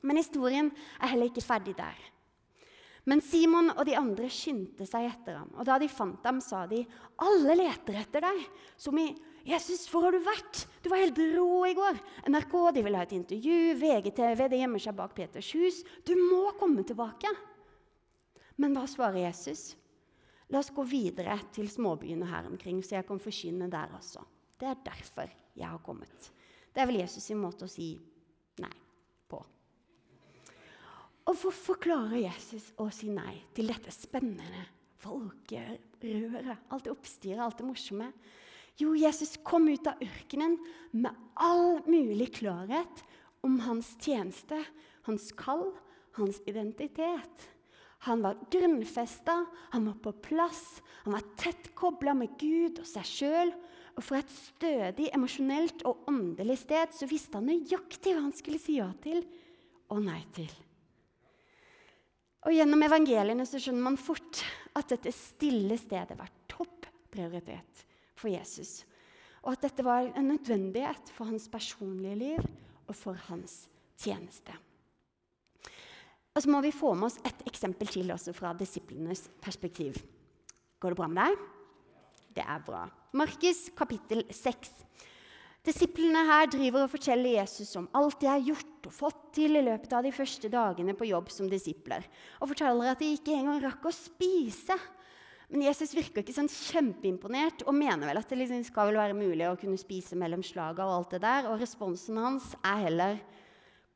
Men 0.00 0.20
historien 0.20 0.70
er 1.02 1.12
heller 1.12 1.28
ikke 1.28 1.44
ferdig 1.44 1.74
der. 1.76 1.98
Men 3.08 3.22
Simon 3.24 3.70
og 3.72 3.86
de 3.88 3.96
andre 3.96 4.28
skyndte 4.32 4.84
seg 4.88 5.06
etter 5.08 5.38
ham. 5.40 5.48
Og 5.56 5.64
da 5.64 5.78
de 5.80 5.88
fant 5.88 6.24
ham, 6.28 6.42
sa 6.44 6.66
de, 6.68 6.82
'Alle 7.16 7.56
leter 7.56 7.96
etter 7.96 8.20
deg.' 8.20 8.44
Som 8.76 8.98
i 8.98 9.16
'Jesus, 9.46 9.88
hvor 9.88 10.04
har 10.04 10.12
du 10.12 10.20
vært? 10.20 10.66
Du 10.82 10.90
var 10.90 11.00
helt 11.00 11.16
rå 11.16 11.64
i 11.64 11.74
går.' 11.74 12.02
NRK 12.28 12.74
de 12.74 12.82
vil 12.82 12.94
ha 12.94 13.02
et 13.02 13.16
intervju, 13.16 13.74
VGTV 13.80 14.48
det 14.48 14.60
gjemmer 14.60 14.78
seg 14.78 14.96
bak 14.96 15.14
Peters 15.14 15.52
hus. 15.52 15.84
Du 16.04 16.14
må 16.16 16.52
komme 16.58 16.84
tilbake. 16.84 17.32
Men 18.58 18.74
hva 18.74 18.84
svarer 18.86 19.24
Jesus? 19.24 19.74
La 20.50 20.58
oss 20.58 20.70
gå 20.70 20.82
videre 20.82 21.38
til 21.52 21.68
småbyene 21.68 22.26
her 22.26 22.46
omkring, 22.48 22.82
så 22.82 22.96
jeg 22.96 23.06
kan 23.06 23.20
forkynne 23.20 23.70
der 23.70 23.88
også. 23.96 24.24
Det 24.58 24.68
er 24.68 24.84
derfor 24.84 25.28
jeg 25.54 25.68
har 25.68 25.78
kommet. 25.78 26.30
Det 26.74 26.82
er 26.82 26.86
vel 26.86 27.00
Jesus 27.00 27.24
sin 27.24 27.40
måte 27.40 27.64
å 27.64 27.70
si 27.70 27.98
nei. 28.58 28.87
Og 31.28 31.36
hvorfor 31.36 31.76
klarer 31.76 32.22
Jesus 32.22 32.70
å 32.80 32.86
si 32.94 33.10
nei 33.12 33.34
til 33.56 33.68
dette 33.68 33.92
spennende 33.92 34.62
folkerøret? 35.02 36.68
Alt 36.72 36.86
det 36.86 36.92
oppstyret, 36.94 37.42
alt 37.44 37.58
det 37.60 37.66
morsomme? 37.68 38.08
Jo, 38.78 38.94
Jesus 38.96 39.34
kom 39.44 39.66
ut 39.68 39.88
av 39.90 40.00
ørkenen 40.04 40.56
med 40.94 41.12
all 41.36 41.82
mulig 41.84 42.30
klarhet 42.38 43.02
om 43.44 43.58
hans 43.66 43.90
tjeneste, 44.00 44.56
hans 45.04 45.28
kall, 45.36 45.72
hans 46.16 46.38
identitet. 46.48 47.48
Han 48.06 48.22
var 48.22 48.38
grunnfesta, 48.48 49.34
han 49.74 49.88
var 49.90 49.98
på 50.00 50.12
plass, 50.30 50.78
han 51.02 51.16
var 51.16 51.26
tett 51.36 51.72
kobla 51.76 52.14
med 52.16 52.38
Gud 52.40 52.78
og 52.80 52.88
seg 52.88 53.10
sjøl. 53.10 53.52
Og 53.98 54.06
fra 54.06 54.22
et 54.22 54.30
stødig 54.30 55.10
emosjonelt 55.10 55.82
og 55.90 56.06
åndelig 56.08 56.60
sted 56.62 56.94
så 56.94 57.10
visste 57.10 57.40
han 57.40 57.50
nøyaktig 57.50 58.14
hva 58.14 58.24
han 58.28 58.36
skulle 58.38 58.62
si 58.62 58.78
ja 58.78 58.88
til 59.02 59.20
og 59.90 60.04
nei 60.06 60.22
til. 60.38 60.54
Og 62.48 62.54
Gjennom 62.56 62.80
evangeliene 62.80 63.44
så 63.44 63.58
skjønner 63.60 63.84
man 63.90 63.98
fort 64.00 64.40
at 64.78 64.88
dette 64.88 65.10
stille 65.12 65.76
stedet 65.76 66.16
var 66.16 66.30
topp 66.48 66.86
prioritet 67.12 67.82
for 68.16 68.32
Jesus. 68.32 68.86
Og 69.44 69.52
at 69.52 69.66
dette 69.66 69.84
var 69.84 70.08
en 70.08 70.30
nødvendighet 70.32 71.12
for 71.12 71.28
hans 71.28 71.44
personlige 71.52 72.16
liv 72.16 72.40
og 72.88 72.96
for 72.96 73.20
hans 73.28 73.66
tjeneste. 74.00 74.56
Og 76.32 76.40
så 76.40 76.48
må 76.48 76.62
vi 76.64 76.72
få 76.72 76.94
med 76.96 77.10
oss 77.10 77.18
et 77.28 77.44
eksempel 77.50 77.90
til 77.92 78.08
også 78.14 78.32
fra 78.32 78.54
disiplenes 78.56 79.26
perspektiv. 79.44 80.00
Går 80.80 80.94
det 80.94 81.00
bra 81.02 81.08
med 81.12 81.20
deg? 81.20 81.46
Det 82.38 82.48
er 82.48 82.64
bra. 82.64 82.86
Markus 83.18 83.66
kapittel 83.76 84.24
6. 84.32 84.72
Disiplene 85.68 86.22
her 86.24 86.46
driver 86.48 86.86
og 86.86 86.92
forteller 86.94 87.34
Jesus 87.34 87.74
om 87.76 87.90
alt 87.98 88.22
de 88.22 88.28
har 88.30 88.40
gjort 88.40 88.86
og 88.88 88.94
fått 88.94 89.18
til 89.36 89.58
i 89.58 89.64
løpet 89.66 89.92
av 89.92 90.06
de 90.06 90.12
første 90.16 90.48
dagene 90.48 90.94
på 90.96 91.10
jobb 91.10 91.28
som 91.34 91.50
disipler, 91.50 92.06
og 92.40 92.54
forteller 92.54 92.94
at 92.94 93.02
de 93.02 93.10
ikke 93.12 93.34
engang 93.36 93.60
rakk 93.66 93.84
å 93.84 93.92
spise. 93.92 94.78
Men 95.52 95.66
Jesus 95.66 95.92
virker 95.96 96.24
ikke 96.24 96.36
sånn 96.38 96.48
kjempeimponert 96.48 97.66
og 97.66 97.76
mener 97.76 98.08
vel 98.08 98.20
at 98.20 98.32
det 98.32 98.40
liksom 98.40 98.64
skal 98.64 98.88
vel 98.88 99.00
være 99.02 99.18
mulig 99.18 99.44
å 99.44 99.58
kunne 99.60 99.80
spise 99.80 100.16
mellom 100.16 100.44
slaga 100.46 100.88
og 100.88 100.94
alt 100.94 101.14
det 101.16 101.22
der. 101.26 101.52
Og 101.52 101.60
responsen 101.60 102.20
hans 102.20 102.50
er 102.62 102.84
heller 102.88 103.22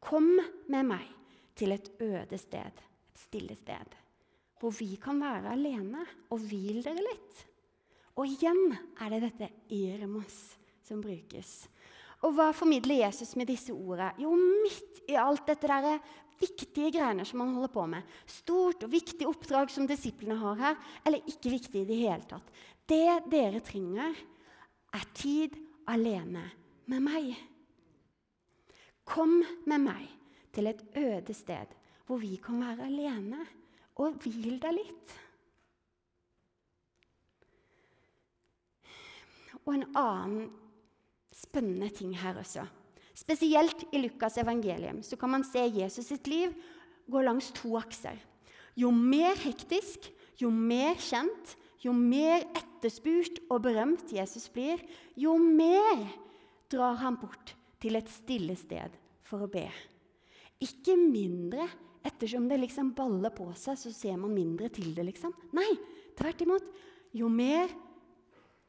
Kom 0.03 0.33
med 0.73 0.89
meg 0.89 1.09
til 1.57 1.73
et 1.73 1.93
øde 2.03 2.37
sted, 2.41 2.81
et 2.83 3.21
stille 3.21 3.55
sted, 3.57 3.93
hvor 4.61 4.75
vi 4.75 4.97
kan 5.01 5.21
være 5.23 5.55
alene, 5.55 6.03
og 6.35 6.43
hvil 6.51 6.83
dere 6.83 7.05
litt. 7.07 7.45
Og 8.19 8.27
igjen 8.27 8.75
er 8.99 9.15
det 9.15 9.29
dette 9.31 9.55
Eremos 9.73 10.43
som 10.87 11.01
brukes. 11.03 11.55
Og 12.23 12.35
hva 12.37 12.51
formidler 12.55 13.03
Jesus 13.03 13.35
med 13.39 13.51
disse 13.51 13.75
ordene? 13.75 14.13
Jo, 14.23 14.35
midt 14.37 15.03
i 15.11 15.17
alt 15.19 15.47
dette 15.49 15.67
der 15.67 15.99
viktige 16.43 16.93
greiene 16.95 17.25
som 17.27 17.43
han 17.43 17.55
holder 17.57 17.73
på 17.75 17.87
med, 17.91 18.07
stort 18.27 18.85
og 18.87 18.93
viktig 18.93 19.27
oppdrag 19.31 19.71
som 19.71 19.87
disiplene 19.91 20.39
har 20.41 20.61
her, 20.61 20.79
eller 21.07 21.31
ikke 21.31 21.55
viktig 21.55 21.83
i 21.83 21.89
det 21.89 21.99
hele 22.03 22.27
tatt 22.31 22.51
Det 22.89 23.31
dere 23.31 23.63
trenger, 23.63 24.17
er 24.93 25.05
tid 25.17 25.55
alene 25.89 26.43
med 26.91 27.05
meg. 27.05 27.31
Kom 29.09 29.39
med 29.67 29.81
meg 29.81 30.09
til 30.53 30.69
et 30.69 30.83
øde 30.99 31.35
sted 31.35 31.79
hvor 32.07 32.21
vi 32.21 32.37
kan 32.43 32.59
være 32.61 32.91
alene, 32.91 33.41
og 34.03 34.19
hvil 34.21 34.59
deg 34.61 34.75
litt. 34.77 35.15
Og 39.63 39.71
en 39.77 39.87
annen 39.97 40.51
spennende 41.33 41.91
ting 41.95 42.13
her 42.19 42.39
også. 42.41 42.65
Spesielt 43.17 43.85
i 43.93 44.01
Lukas' 44.01 44.39
evangelium 44.41 45.03
så 45.05 45.17
kan 45.21 45.33
man 45.33 45.45
se 45.45 45.65
Jesus 45.69 46.09
sitt 46.09 46.29
liv 46.31 46.55
gå 47.11 47.23
langs 47.25 47.51
to 47.57 47.77
akser. 47.77 48.17
Jo 48.77 48.91
mer 48.91 49.37
hektisk, 49.37 50.09
jo 50.41 50.49
mer 50.51 50.97
kjent, 51.01 51.57
jo 51.83 51.93
mer 51.93 52.47
etterspurt 52.57 53.43
og 53.51 53.65
berømt 53.67 54.13
Jesus 54.15 54.49
blir, 54.53 54.81
jo 55.19 55.37
mer 55.37 56.07
drar 56.73 56.97
han 57.03 57.19
bort 57.21 57.55
til 57.83 57.99
et 57.99 58.09
stille 58.09 58.57
sted 58.57 58.95
for 59.29 59.45
å 59.45 59.51
be. 59.51 59.67
Ikke 60.63 60.97
mindre. 60.97 61.67
Ettersom 62.03 62.49
det 62.51 62.57
liksom 62.59 62.89
baller 62.99 63.31
på 63.31 63.45
seg, 63.55 63.77
så 63.79 63.93
ser 63.95 64.17
man 64.19 64.33
mindre 64.35 64.67
til 64.75 64.89
det, 64.97 65.05
liksom. 65.07 65.31
Nei, 65.55 65.69
tvert 66.19 66.41
imot. 66.43 66.65
Jo 67.15 67.29
mer, 67.31 67.71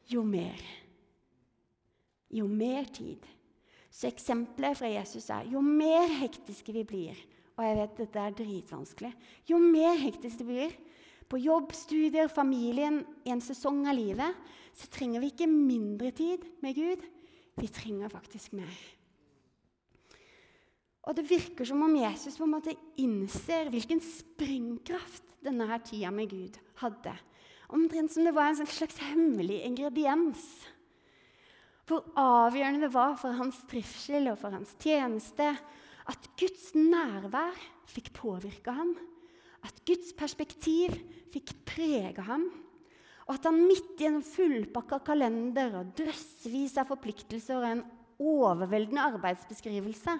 jo 0.06 0.22
mer 0.28 0.62
jo 2.34 2.48
mer 2.50 2.88
tid. 2.94 3.24
Så 3.94 4.10
eksempelet 4.10 4.80
fra 4.80 4.90
Jesus 4.90 5.30
er 5.34 5.48
jo 5.54 5.62
mer 5.62 6.10
hektiske 6.24 6.74
vi 6.74 6.82
blir 6.88 7.20
Og 7.54 7.62
jeg 7.62 7.78
vet 7.78 8.00
dette 8.00 8.22
er 8.22 8.34
dritvanskelig. 8.34 9.12
Jo 9.46 9.60
mer 9.62 10.00
hektiske 10.02 10.46
vi 10.48 10.56
blir 10.58 10.78
på 11.30 11.40
jobb, 11.42 11.72
studier, 11.74 12.28
familien, 12.30 13.00
i 13.26 13.32
en 13.34 13.42
sesong 13.42 13.86
av 13.90 13.96
livet, 13.98 14.42
så 14.74 14.90
trenger 14.92 15.22
vi 15.24 15.32
ikke 15.32 15.48
mindre 15.50 16.12
tid 16.14 16.44
med 16.62 16.76
Gud. 16.78 17.06
Vi 17.58 17.70
trenger 17.74 18.12
faktisk 18.12 18.54
mer. 18.58 18.74
Og 21.04 21.18
det 21.18 21.26
virker 21.28 21.68
som 21.68 21.82
om 21.84 21.96
Jesus 21.98 22.38
på 22.40 22.46
en 22.48 22.54
måte 22.54 22.76
innser 23.02 23.72
hvilken 23.74 24.02
sprengkraft 24.04 25.34
denne 25.44 25.68
her 25.68 25.82
tida 25.84 26.12
med 26.16 26.32
Gud 26.32 26.60
hadde. 26.80 27.16
Omtrent 27.74 28.14
som 28.14 28.28
det 28.28 28.36
var 28.36 28.54
en 28.54 28.70
slags 28.70 29.02
hemmelig 29.02 29.64
ingrediens 29.68 30.46
hvor 31.88 32.06
avgjørende 32.20 32.86
det 32.86 32.94
var 32.94 33.18
for 33.20 33.36
hans 33.36 33.60
trivsel 33.70 34.30
og 34.32 34.38
for 34.40 34.56
hans 34.56 34.76
tjeneste 34.80 35.50
at 36.10 36.30
Guds 36.40 36.72
nærvær 36.76 37.58
fikk 37.92 38.14
påvirke 38.16 38.74
ham, 38.76 38.94
at 39.64 39.80
Guds 39.88 40.12
perspektiv 40.16 40.96
fikk 41.34 41.56
prege 41.68 42.24
ham, 42.28 42.48
Og 43.24 43.38
at 43.38 43.46
han 43.48 43.60
midt 43.68 44.02
i 44.04 44.08
en 44.10 44.20
fullpakka 44.26 45.00
kalender 45.08 45.78
og 45.80 45.94
drøssevis 45.96 46.76
av 46.82 46.90
forpliktelser 46.92 47.56
og 47.56 47.68
en 47.70 47.84
overveldende 48.20 49.06
arbeidsbeskrivelse, 49.14 50.18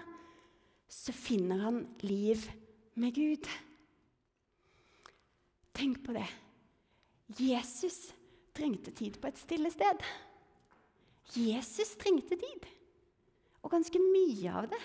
så 0.88 1.16
finner 1.16 1.66
han 1.66 1.82
liv 2.06 2.46
med 2.96 3.16
Gud. 3.16 3.50
Tenk 5.74 6.04
på 6.06 6.16
det. 6.16 6.28
Jesus 7.40 8.14
trengte 8.56 8.94
tid 8.96 9.18
på 9.20 9.28
et 9.28 9.42
stille 9.42 9.72
sted. 9.74 10.04
Jesus 11.32 11.96
trengte 12.00 12.38
tid, 12.40 12.68
og 13.64 13.72
ganske 13.72 14.00
mye 14.02 14.52
av 14.52 14.68
det. 14.74 14.82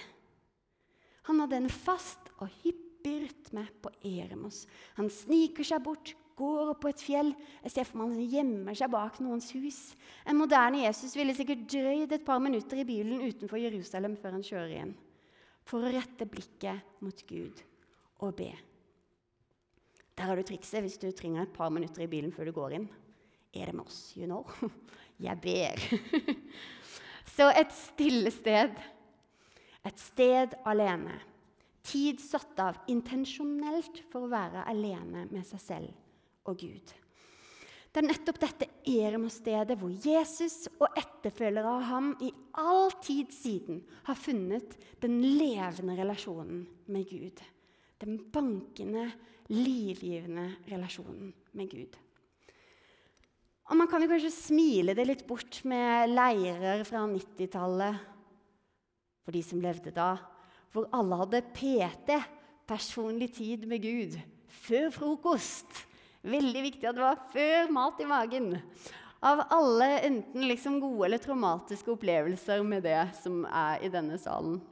Han 1.28 1.42
hadde 1.42 1.58
en 1.60 1.72
fast 1.72 2.30
og 2.38 2.48
hyppig 2.62 3.16
rytme 3.24 3.66
på 3.82 3.90
Eremos. 4.06 4.62
Han 4.96 5.10
sniker 5.12 5.66
seg 5.66 5.82
bort, 5.84 6.14
går 6.38 6.70
opp 6.72 6.84
på 6.84 6.92
et 6.92 7.02
fjell. 7.02 7.32
Jeg 7.64 7.74
ser 7.74 7.88
for 7.88 8.00
meg 8.00 8.14
han 8.14 8.30
gjemmer 8.32 8.78
seg 8.78 8.92
bak 8.92 9.18
noens 9.24 9.50
hus. 9.56 9.80
En 10.24 10.38
moderne 10.38 10.84
Jesus 10.84 11.16
ville 11.18 11.34
sikkert 11.36 11.66
drøyd 11.68 12.14
et 12.14 12.24
par 12.24 12.40
minutter 12.42 12.80
i 12.80 12.86
bilen 12.88 13.24
utenfor 13.26 13.60
Jerusalem 13.60 14.14
før 14.20 14.38
han 14.38 14.46
kjører 14.46 14.74
igjen, 14.76 14.94
for 15.66 15.84
å 15.84 15.92
rette 15.92 16.28
blikket 16.30 17.02
mot 17.04 17.26
Gud 17.28 17.60
og 18.22 18.38
be. 18.38 18.52
Der 20.18 20.30
har 20.30 20.38
du 20.38 20.46
trikset 20.46 20.82
hvis 20.82 20.98
du 20.98 21.10
trenger 21.14 21.44
et 21.44 21.54
par 21.54 21.70
minutter 21.74 22.02
i 22.02 22.10
bilen 22.10 22.32
før 22.34 22.48
du 22.48 22.54
går 22.56 22.78
inn. 22.78 22.88
Er 23.54 23.70
det 23.70 23.76
med 23.76 23.86
oss, 23.86 24.12
you 24.16 24.26
know? 24.26 24.46
Jeg 25.18 25.40
ber. 25.42 25.82
Så 27.36 27.48
et 27.54 27.74
stille 27.74 28.30
sted. 28.34 28.78
Et 29.86 30.00
sted 30.00 30.54
alene. 30.68 31.16
Tid 31.88 32.20
satt 32.20 32.58
av 32.60 32.80
intensjonelt 32.92 34.02
for 34.12 34.26
å 34.26 34.32
være 34.32 34.66
alene 34.68 35.26
med 35.30 35.46
seg 35.48 35.62
selv 35.62 36.48
og 36.48 36.58
Gud. 36.60 36.94
Det 37.88 38.02
er 38.02 38.08
nettopp 38.10 38.40
dette 38.42 38.66
Eremos-stedet 38.88 39.78
hvor 39.80 39.92
Jesus 40.04 40.66
og 40.76 40.98
etterfølgere 40.98 41.70
av 41.78 41.86
ham 41.88 42.10
i 42.22 42.28
all 42.60 42.92
tid 43.02 43.32
siden 43.32 43.80
har 44.06 44.18
funnet 44.20 44.76
den 45.00 45.16
levende 45.24 45.96
relasjonen 45.96 46.66
med 46.92 47.08
Gud. 47.08 47.40
Den 47.98 48.20
bankende, 48.32 49.08
livgivende 49.50 50.50
relasjonen 50.68 51.32
med 51.56 51.72
Gud. 51.72 51.96
Og 53.68 53.76
Man 53.76 53.88
kan 53.90 54.00
jo 54.00 54.08
kanskje 54.08 54.32
smile 54.32 54.94
det 54.96 55.04
litt 55.04 55.26
bort 55.28 55.60
med 55.68 56.14
leirer 56.14 56.84
fra 56.88 57.02
90-tallet 57.04 58.06
for 59.28 59.36
de 59.36 59.42
som 59.44 59.60
levde 59.60 59.92
da, 59.92 60.14
hvor 60.72 60.86
alle 60.96 61.18
hadde 61.20 61.42
PT, 61.52 62.14
personlig 62.68 63.28
tid 63.36 63.66
med 63.68 63.82
Gud, 63.84 64.14
før 64.64 64.88
frokost. 64.94 65.82
Veldig 66.24 66.62
viktig 66.64 66.88
at 66.88 66.96
det 66.96 67.04
var 67.04 67.20
før 67.34 67.68
mat 67.76 68.00
i 68.00 68.06
magen. 68.08 68.48
Av 69.20 69.42
alle 69.52 69.90
enten 70.06 70.46
liksom 70.48 70.78
gode 70.80 71.10
eller 71.10 71.20
traumatiske 71.20 71.92
opplevelser 71.92 72.64
med 72.64 72.86
det 72.88 73.02
som 73.20 73.42
er 73.44 73.84
i 73.84 73.92
denne 73.92 74.16
salen. 74.22 74.62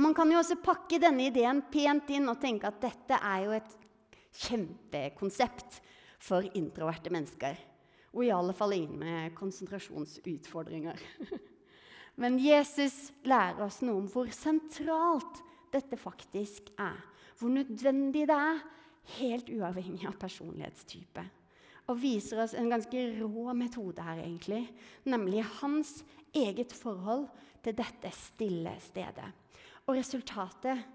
Man 0.00 0.16
kan 0.16 0.32
jo 0.32 0.40
også 0.40 0.56
pakke 0.64 0.96
denne 1.02 1.28
ideen 1.28 1.60
pent 1.70 2.08
inn 2.14 2.32
og 2.32 2.40
tenke 2.40 2.72
at 2.72 2.80
dette 2.82 3.20
er 3.20 3.44
jo 3.44 3.54
et 3.58 3.76
kjempekonsept 4.46 5.78
for 6.24 6.48
introverte 6.56 7.12
mennesker. 7.12 7.60
Og 8.14 8.22
i 8.24 8.32
alle 8.34 8.54
fall 8.54 8.76
ingen 8.76 8.98
med 9.00 9.34
konsentrasjonsutfordringer. 9.38 11.00
Men 12.20 12.38
Jesus 12.38 13.10
lærer 13.26 13.64
oss 13.66 13.80
noe 13.82 14.04
om 14.04 14.10
hvor 14.10 14.30
sentralt 14.30 15.42
dette 15.74 15.98
faktisk 15.98 16.70
er. 16.78 17.00
Hvor 17.40 17.50
nødvendig 17.50 18.28
det 18.30 18.36
er, 18.36 18.60
helt 19.18 19.50
uavhengig 19.52 20.06
av 20.08 20.14
personlighetstype. 20.20 21.24
Og 21.90 21.98
viser 22.00 22.40
oss 22.44 22.54
en 22.56 22.70
ganske 22.72 23.00
rå 23.18 23.52
metode 23.58 24.04
her, 24.06 24.22
egentlig. 24.22 24.62
Nemlig 25.04 25.42
hans 25.58 25.98
eget 26.34 26.72
forhold 26.72 27.26
til 27.64 27.76
dette 27.76 28.12
stille 28.16 28.72
stedet. 28.80 29.26
Og 29.84 29.98
resultatet 29.98 30.86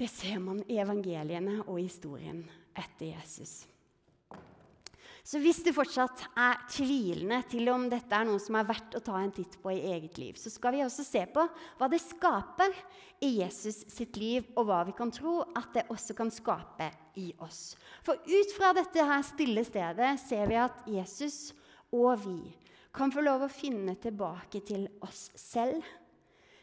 det 0.00 0.08
ser 0.08 0.38
man 0.40 0.62
i 0.64 0.78
evangeliene 0.80 1.58
og 1.66 1.82
historien 1.82 2.40
etter 2.72 3.10
Jesus. 3.10 3.66
Så 5.22 5.40
hvis 5.42 5.60
du 5.64 5.70
fortsatt 5.76 6.22
er 6.38 6.60
tvilende 6.72 7.42
til 7.50 7.68
om 7.72 7.84
dette 7.92 8.16
er 8.16 8.26
noe 8.28 8.40
som 8.42 8.56
er 8.56 8.68
verdt 8.68 8.96
å 8.96 9.02
ta 9.04 9.18
en 9.20 9.32
titt 9.34 9.58
på 9.62 9.72
i 9.74 9.82
eget 9.92 10.16
liv, 10.20 10.38
så 10.40 10.52
skal 10.52 10.74
vi 10.76 10.84
også 10.84 11.04
se 11.06 11.26
på 11.30 11.44
hva 11.78 11.88
det 11.92 12.00
skaper 12.02 12.74
i 13.24 13.34
Jesus 13.42 13.82
sitt 13.92 14.16
liv, 14.20 14.46
og 14.56 14.70
hva 14.70 14.80
vi 14.88 14.96
kan 14.96 15.12
tro 15.12 15.40
at 15.44 15.74
det 15.76 15.86
også 15.92 16.16
kan 16.16 16.32
skape 16.32 16.88
i 17.20 17.28
oss. 17.44 17.74
For 18.06 18.16
ut 18.16 18.54
fra 18.56 18.72
dette 18.76 19.04
her 19.04 19.24
stille 19.26 19.64
stedet 19.68 20.14
ser 20.22 20.48
vi 20.48 20.60
at 20.60 20.84
Jesus 20.88 21.50
og 21.92 22.22
vi 22.24 22.38
kan 22.94 23.12
få 23.12 23.22
lov 23.22 23.44
å 23.46 23.52
finne 23.52 23.96
tilbake 24.02 24.62
til 24.66 24.86
oss 25.04 25.28
selv. 25.38 25.84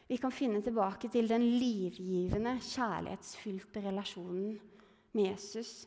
Vi 0.07 0.17
kan 0.19 0.31
finne 0.31 0.61
tilbake 0.63 1.11
til 1.11 1.27
den 1.27 1.43
livgivende, 1.59 2.57
kjærlighetsfylte 2.63 3.83
relasjonen 3.83 4.55
med 5.15 5.29
Jesus. 5.33 5.83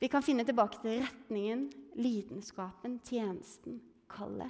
Vi 0.00 0.08
kan 0.08 0.24
finne 0.24 0.46
tilbake 0.48 0.80
til 0.80 1.02
retningen, 1.02 1.66
lidenskapen, 2.00 2.96
tjenesten, 3.04 3.82
kallet. 4.08 4.48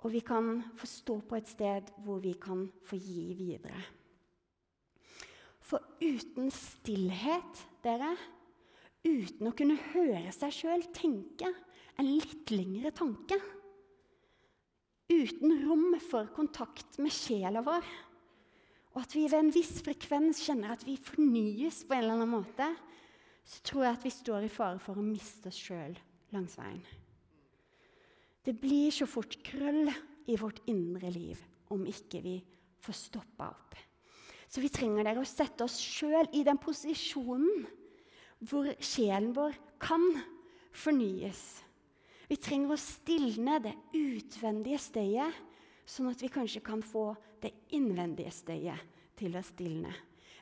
Og 0.00 0.12
vi 0.14 0.22
kan 0.24 0.62
få 0.78 0.88
stå 0.88 1.18
på 1.28 1.36
et 1.36 1.50
sted 1.50 1.90
hvor 2.04 2.22
vi 2.24 2.32
kan 2.40 2.64
få 2.86 2.96
gi 2.96 3.34
videre. 3.36 3.82
For 5.66 5.82
uten 6.00 6.48
stillhet, 6.54 7.62
dere, 7.84 8.14
uten 9.04 9.50
å 9.50 9.54
kunne 9.56 9.76
høre 9.92 10.32
seg 10.32 10.54
sjøl 10.54 10.86
tenke 10.94 11.50
en 11.98 12.08
litt 12.08 12.52
lengre 12.54 12.92
tanke, 12.96 13.36
uten 15.10 15.60
rom 15.66 15.96
for 16.02 16.30
kontakt 16.34 16.96
med 17.02 17.12
sjela 17.14 17.62
vår, 17.66 17.84
og 18.94 19.02
at 19.02 19.12
vi 19.12 19.26
ved 19.26 19.38
en 19.42 19.52
viss 19.52 19.74
frekvens 19.84 20.40
kjenner 20.46 20.72
at 20.72 20.86
vi 20.86 20.96
fornyes 20.96 21.82
på 21.84 21.96
en 21.96 22.04
eller 22.04 22.16
annen 22.16 22.32
måte, 22.32 22.70
så 23.46 23.62
tror 23.62 23.84
jeg 23.86 23.96
at 23.96 24.04
vi 24.06 24.10
står 24.10 24.46
i 24.46 24.52
fare 24.52 24.80
for 24.82 24.98
å 24.98 25.06
miste 25.06 25.52
oss 25.52 25.58
sjøl 25.68 25.94
langs 26.34 26.56
veien. 26.58 26.82
Det 28.46 28.54
blir 28.58 28.90
så 28.94 29.06
fort 29.10 29.38
krøll 29.46 29.90
i 30.30 30.38
vårt 30.38 30.60
indre 30.70 31.10
liv 31.14 31.40
om 31.74 31.86
ikke 31.86 32.22
vi 32.22 32.36
får 32.82 32.98
stoppa 32.98 33.50
opp. 33.50 33.76
Så 34.46 34.62
vi 34.62 34.70
trenger 34.70 35.06
dere 35.06 35.22
å 35.22 35.28
sette 35.28 35.66
oss 35.66 35.78
sjøl 35.82 36.28
i 36.34 36.44
den 36.46 36.58
posisjonen 36.62 37.66
hvor 38.46 38.68
sjelen 38.82 39.32
vår 39.34 39.56
kan 39.82 40.04
fornyes. 40.76 41.42
Vi 42.26 42.38
trenger 42.42 42.74
å 42.74 42.80
stilne 42.80 43.60
det 43.62 43.74
utvendige 43.94 44.78
støyet, 44.82 45.42
sånn 45.86 46.10
at 46.10 46.22
vi 46.22 46.30
kanskje 46.34 46.62
kan 46.66 46.82
få 46.82 47.12
det 47.42 47.52
innvendige 47.78 48.32
støyet 48.34 48.94
til 49.18 49.38
å 49.38 49.42
stilne. 49.46 49.92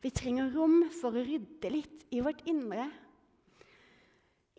Vi 0.05 0.11
trenger 0.13 0.51
rom 0.53 0.83
for 0.93 1.17
å 1.17 1.23
rydde 1.25 1.71
litt 1.73 2.03
i 2.13 2.19
vårt 2.21 2.43
indre. 2.51 2.91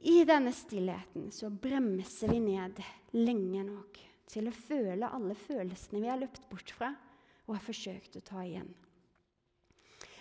I 0.01 0.23
denne 0.25 0.49
stillheten 0.49 1.27
så 1.29 1.51
bremser 1.53 2.31
vi 2.34 2.39
ned 2.41 2.81
lenge 3.13 3.62
nok 3.67 3.99
til 4.25 4.49
å 4.49 4.55
føle 4.58 5.12
alle 5.13 5.38
følelsene 5.38 6.01
vi 6.01 6.10
har 6.10 6.17
løpt 6.17 6.49
bort 6.49 6.73
fra 6.73 6.89
og 7.45 7.53
har 7.53 7.62
forsøkt 7.62 8.17
å 8.17 8.23
ta 8.25 8.41
igjen. 8.41 8.73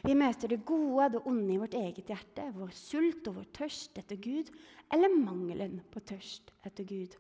Vi 0.05 0.13
møter 0.13 0.53
det 0.53 0.61
gode 0.69 1.07
og 1.07 1.17
det 1.17 1.25
onde 1.33 1.55
i 1.55 1.61
vårt 1.63 1.81
eget 1.81 2.13
hjerte, 2.13 2.51
vår 2.53 2.77
sult 2.77 3.33
og 3.33 3.39
vår 3.41 3.53
tørst 3.57 3.97
etter 4.05 4.21
Gud, 4.21 4.53
eller 4.93 5.17
mangelen 5.17 5.79
på 5.89 6.05
tørst 6.05 6.53
etter 6.69 6.85
Gud. 6.85 7.17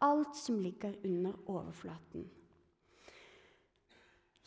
Alt 0.00 0.40
som 0.40 0.56
ligger 0.56 0.96
under 1.04 1.36
overflaten. 1.44 2.30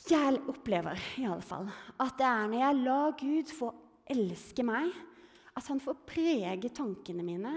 Jeg 0.05 0.37
opplever 0.51 0.99
i 1.17 1.25
alle 1.25 1.41
fall 1.41 1.65
at 1.97 2.17
det 2.19 2.27
er 2.27 2.49
når 2.51 2.59
jeg 2.61 2.81
lar 2.83 3.15
Gud 3.17 3.53
få 3.57 3.71
elske 4.13 4.65
meg, 4.67 4.91
at 5.57 5.69
han 5.71 5.81
får 5.81 6.03
prege 6.05 6.69
tankene 6.75 7.23
mine, 7.25 7.55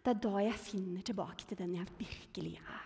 det 0.00 0.12
er 0.12 0.20
da 0.22 0.42
jeg 0.44 0.60
finner 0.62 1.02
tilbake 1.04 1.48
til 1.48 1.58
den 1.58 1.74
jeg 1.74 1.88
virkelig 1.98 2.52
er. 2.60 2.84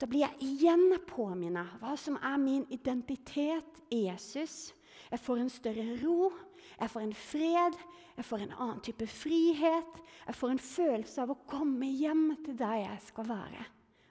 Da 0.00 0.06
blir 0.08 0.22
jeg 0.24 0.46
igjen 0.46 0.94
påminnet 1.08 1.74
hva 1.80 1.96
som 2.00 2.16
er 2.22 2.38
min 2.40 2.62
identitet 2.72 3.82
Jesus. 3.92 4.70
Jeg 5.10 5.20
får 5.20 5.42
en 5.42 5.52
større 5.52 5.88
ro, 6.04 6.30
jeg 6.78 6.92
får 6.92 7.04
en 7.04 7.16
fred, 7.18 7.76
jeg 8.16 8.28
får 8.28 8.46
en 8.46 8.54
annen 8.54 8.80
type 8.84 9.06
frihet. 9.10 10.00
Jeg 10.26 10.38
får 10.38 10.54
en 10.54 10.62
følelse 10.62 11.22
av 11.24 11.34
å 11.34 11.40
komme 11.50 11.88
hjem 11.88 12.30
til 12.44 12.56
der 12.62 12.78
jeg 12.84 13.04
skal 13.10 13.28
være, 13.28 13.66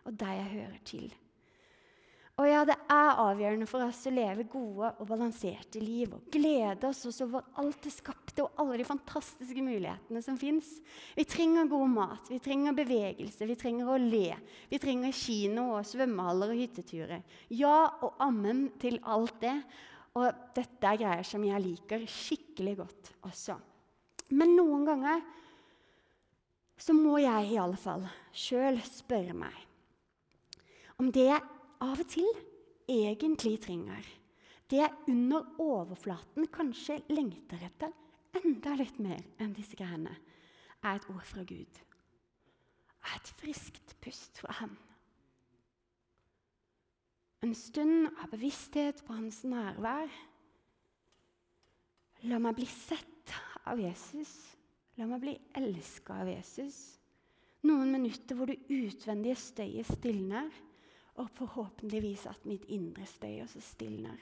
og 0.06 0.15
der 0.19 0.38
jeg 0.41 0.54
hører 0.58 0.80
til. 0.91 1.10
Og 2.39 2.47
ja, 2.47 2.62
det 2.63 2.75
er 2.88 3.17
avgjørende 3.19 3.65
for 3.67 3.84
oss 3.84 4.06
å 4.08 4.13
leve 4.15 4.45
gode 4.47 4.93
og 4.95 5.08
balanserte 5.10 5.82
liv 5.84 6.13
og 6.15 6.30
glede 6.32 6.88
oss 6.88 7.02
også 7.10 7.25
over 7.25 7.49
alt 7.60 7.82
det 7.84 7.91
skapte 7.91 8.45
og 8.45 8.62
alle 8.63 8.78
de 8.80 8.86
fantastiske 8.88 9.63
mulighetene 9.65 10.21
som 10.23 10.38
fins. 10.39 10.69
Vi 11.17 11.25
trenger 11.28 11.67
god 11.67 11.91
mat, 11.97 12.32
vi 12.32 12.39
trenger 12.43 12.78
bevegelse, 12.78 13.43
vi 13.49 13.60
trenger 13.60 13.91
å 13.91 13.99
le. 13.99 14.38
Vi 14.71 14.80
trenger 14.80 15.19
kino 15.19 15.67
og 15.75 15.89
svømmehaller 15.89 16.56
og 16.56 16.63
hytteturer. 16.63 17.28
Ja 17.60 17.75
og 18.08 18.23
ammen 18.23 18.69
til 18.80 19.02
alt 19.04 19.36
det. 19.43 19.58
Og 20.15 20.32
dette 20.56 20.88
er 20.88 21.04
greier 21.04 21.28
som 21.28 21.43
jeg 21.43 21.65
liker 21.67 22.08
skikkelig 22.08 22.80
godt 22.80 23.13
også. 23.28 23.60
Men 24.32 24.56
noen 24.56 24.88
ganger 24.88 25.28
så 26.80 26.95
må 26.95 27.19
jeg 27.19 27.52
i 27.52 27.60
alle 27.60 27.80
fall 27.80 28.08
sjøl 28.32 28.80
spørre 28.88 29.36
meg 29.36 29.65
om 30.99 31.08
det 31.15 31.30
jeg 31.30 31.59
av 31.84 32.00
og 32.00 32.10
til 32.12 32.28
egentlig 32.89 33.60
trenger, 33.63 34.06
det 34.70 34.82
jeg 34.82 35.13
under 35.13 35.48
overflaten 35.62 36.50
kanskje 36.54 37.00
lengter 37.10 37.62
etter 37.65 37.94
enda 38.38 38.76
litt 38.78 39.00
mer 39.02 39.24
enn 39.42 39.56
disse 39.58 39.78
greiene, 39.78 40.13
er 40.86 41.00
et 41.00 41.08
ord 41.10 41.26
fra 41.26 41.44
Gud. 41.48 41.80
Er 43.10 43.15
et 43.18 43.32
friskt 43.39 43.96
pust 44.04 44.42
fra 44.44 44.54
Ham. 44.60 44.76
En 47.42 47.56
stund 47.56 48.10
av 48.20 48.30
bevissthet 48.34 49.02
på 49.08 49.15
Hans 49.15 49.42
nærvær. 49.48 50.12
La 52.28 52.39
meg 52.44 52.58
bli 52.58 52.68
sett 52.68 53.34
av 53.63 53.80
Jesus. 53.80 54.34
La 55.00 55.08
meg 55.08 55.24
bli 55.24 55.36
elska 55.56 56.20
av 56.22 56.30
Jesus. 56.30 56.78
Noen 57.63 57.94
minutter 57.96 58.36
hvor 58.36 58.52
det 58.52 58.60
utvendige 58.68 59.39
støyet 59.39 59.88
stilner 59.88 60.52
og 61.19 61.29
forhåpentligvis 61.36 62.25
at 62.32 62.45
mitt 62.47 62.65
indre 62.71 63.05
støy 63.08 63.41
også 63.43 63.62
stilner. 63.63 64.17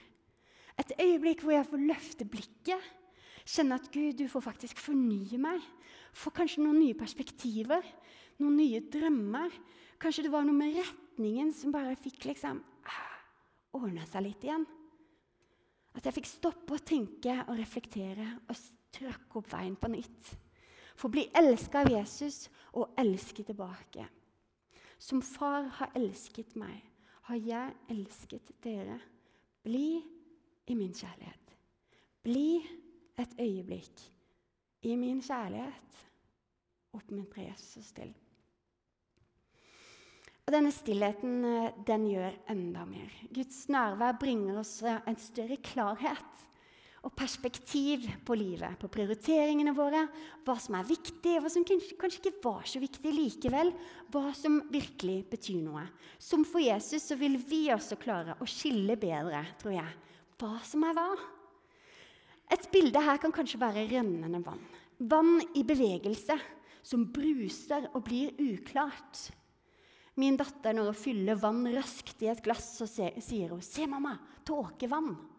Et 0.78 0.94
øyeblikk 1.02 1.44
hvor 1.46 1.56
jeg 1.56 1.68
får 1.70 1.84
løfte 1.90 2.26
blikket, 2.30 2.88
kjenne 3.48 3.78
at 3.80 3.90
Gud, 3.94 4.18
du 4.20 4.28
får 4.30 4.44
faktisk 4.50 4.80
fornye 4.82 5.40
meg. 5.42 5.62
Få 6.18 6.34
kanskje 6.36 6.64
noen 6.66 6.82
nye 6.82 6.98
perspektiver, 6.98 7.86
noen 8.42 8.58
nye 8.60 8.82
drømmer. 8.94 9.54
Kanskje 10.02 10.28
det 10.28 10.34
var 10.34 10.46
noe 10.46 10.58
med 10.58 10.76
retningen 10.78 11.54
som 11.56 11.74
bare 11.74 11.96
fikk 12.00 12.28
liksom 12.30 12.60
ah, 12.90 13.16
ordna 13.78 14.06
seg 14.10 14.28
litt 14.28 14.44
igjen. 14.46 14.68
At 15.98 16.06
jeg 16.06 16.18
fikk 16.20 16.30
stoppe 16.30 16.76
å 16.76 16.84
tenke 16.84 17.40
og 17.48 17.56
reflektere 17.58 18.28
og 18.46 18.60
trøkke 18.94 19.40
opp 19.40 19.50
veien 19.54 19.78
på 19.80 19.90
nytt. 19.90 20.36
Få 20.98 21.10
bli 21.14 21.28
elska 21.38 21.86
av 21.86 21.92
Jesus 21.94 22.48
og 22.78 22.94
elske 22.98 23.46
tilbake. 23.46 24.06
Som 24.98 25.22
far 25.22 25.70
har 25.80 25.94
elsket 25.96 26.56
meg, 26.58 26.82
har 27.30 27.42
jeg 27.44 27.76
elsket 27.94 28.52
dere. 28.64 28.98
Bli 29.64 30.00
i 30.68 30.76
min 30.76 30.94
kjærlighet. 30.96 31.56
Bli 32.24 32.62
et 33.18 33.36
øyeblikk 33.40 34.06
i 34.88 34.96
min 34.96 35.22
kjærlighet. 35.22 35.84
oppmuntrer 36.98 37.50
Jesus 37.52 37.92
til. 37.94 38.10
Og 40.48 40.54
Denne 40.56 40.72
stillheten 40.72 41.44
eh, 41.46 41.74
den 41.86 42.08
gjør 42.08 42.38
enda 42.50 42.86
mer. 42.88 43.12
Guds 43.36 43.68
nærvær 43.70 44.16
bringer 44.18 44.62
oss 44.62 44.80
eh, 44.82 45.02
en 45.06 45.20
større 45.20 45.58
klarhet 45.62 46.46
og 47.08 47.14
perspektiv 47.16 48.04
på 48.28 48.36
livet, 48.36 48.76
på 48.82 48.90
prioriteringene 48.92 49.72
våre, 49.76 50.02
hva 50.44 50.58
som 50.60 50.76
er 50.76 50.90
viktig, 50.90 51.38
hva 51.40 51.52
som 51.52 51.64
kanskje 51.64 52.20
ikke 52.20 52.42
var 52.44 52.66
så 52.68 52.82
viktig 52.84 53.14
likevel, 53.16 53.72
hva 54.12 54.34
som 54.36 54.60
virkelig 54.74 55.22
betyr 55.32 55.62
noe. 55.64 55.86
Som 56.20 56.44
for 56.48 56.60
Jesus 56.60 57.08
så 57.08 57.16
vil 57.20 57.38
vi 57.40 57.70
også 57.72 57.96
klare 58.02 58.36
å 58.44 58.50
skille 58.50 58.98
bedre, 59.00 59.46
tror 59.62 59.78
jeg, 59.78 59.96
hva 60.36 60.58
som 60.68 60.84
er 60.84 60.98
hva. 60.98 61.08
Et 62.52 62.68
bilde 62.76 63.00
her 63.04 63.24
kan 63.24 63.36
kanskje 63.36 63.62
være 63.62 63.88
rennende 63.88 64.44
vann. 64.44 64.68
Vann 65.00 65.40
i 65.56 65.64
bevegelse, 65.68 66.36
som 66.84 67.08
bruser 67.14 67.88
og 67.94 68.04
blir 68.08 68.36
uklart. 68.40 69.30
Min 70.20 70.36
datter, 70.40 70.76
når 70.76 70.92
hun 70.92 71.00
fyller 71.00 71.40
vann 71.40 71.64
raskt 71.72 72.24
i 72.26 72.32
et 72.32 72.44
glass, 72.44 72.80
så 72.82 72.88
sier 72.90 73.50
hun 73.52 73.62
'Se, 73.62 73.86
mamma, 73.88 74.18
tåkevann'. 74.44 75.37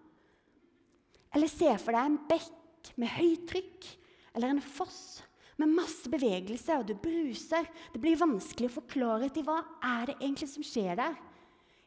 Eller 1.35 1.51
se 1.53 1.71
for 1.81 1.95
deg 1.95 2.09
en 2.09 2.21
bekk 2.31 2.93
med 3.01 3.13
høyt 3.19 3.49
trykk, 3.51 3.89
eller 4.37 4.55
en 4.55 4.63
foss 4.63 5.01
med 5.59 5.73
masse 5.75 6.11
bevegelse, 6.11 6.77
og 6.79 6.87
det 6.87 7.01
bruser. 7.03 7.67
Det 7.93 8.01
blir 8.03 8.19
vanskelig 8.21 8.71
å 8.71 8.77
få 8.77 8.85
klarhet 8.91 9.41
i 9.41 9.45
hva 9.47 9.59
er 9.85 10.13
det 10.13 10.19
egentlig 10.21 10.49
som 10.53 10.67
skjer 10.67 10.95
der. 11.01 11.19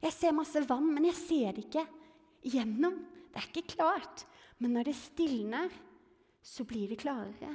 Jeg 0.01 0.15
ser 0.15 0.36
masse 0.36 0.63
vann, 0.67 0.89
men 0.91 1.08
jeg 1.08 1.17
ser 1.19 1.56
det 1.56 1.65
ikke 1.67 1.86
gjennom. 2.51 2.97
Det 3.32 3.39
er 3.39 3.47
ikke 3.47 3.75
klart. 3.77 4.25
Men 4.60 4.75
når 4.75 4.89
det 4.89 4.97
stilner, 4.99 5.71
så 6.43 6.65
blir 6.67 6.91
det 6.91 6.99
klarere. 7.01 7.54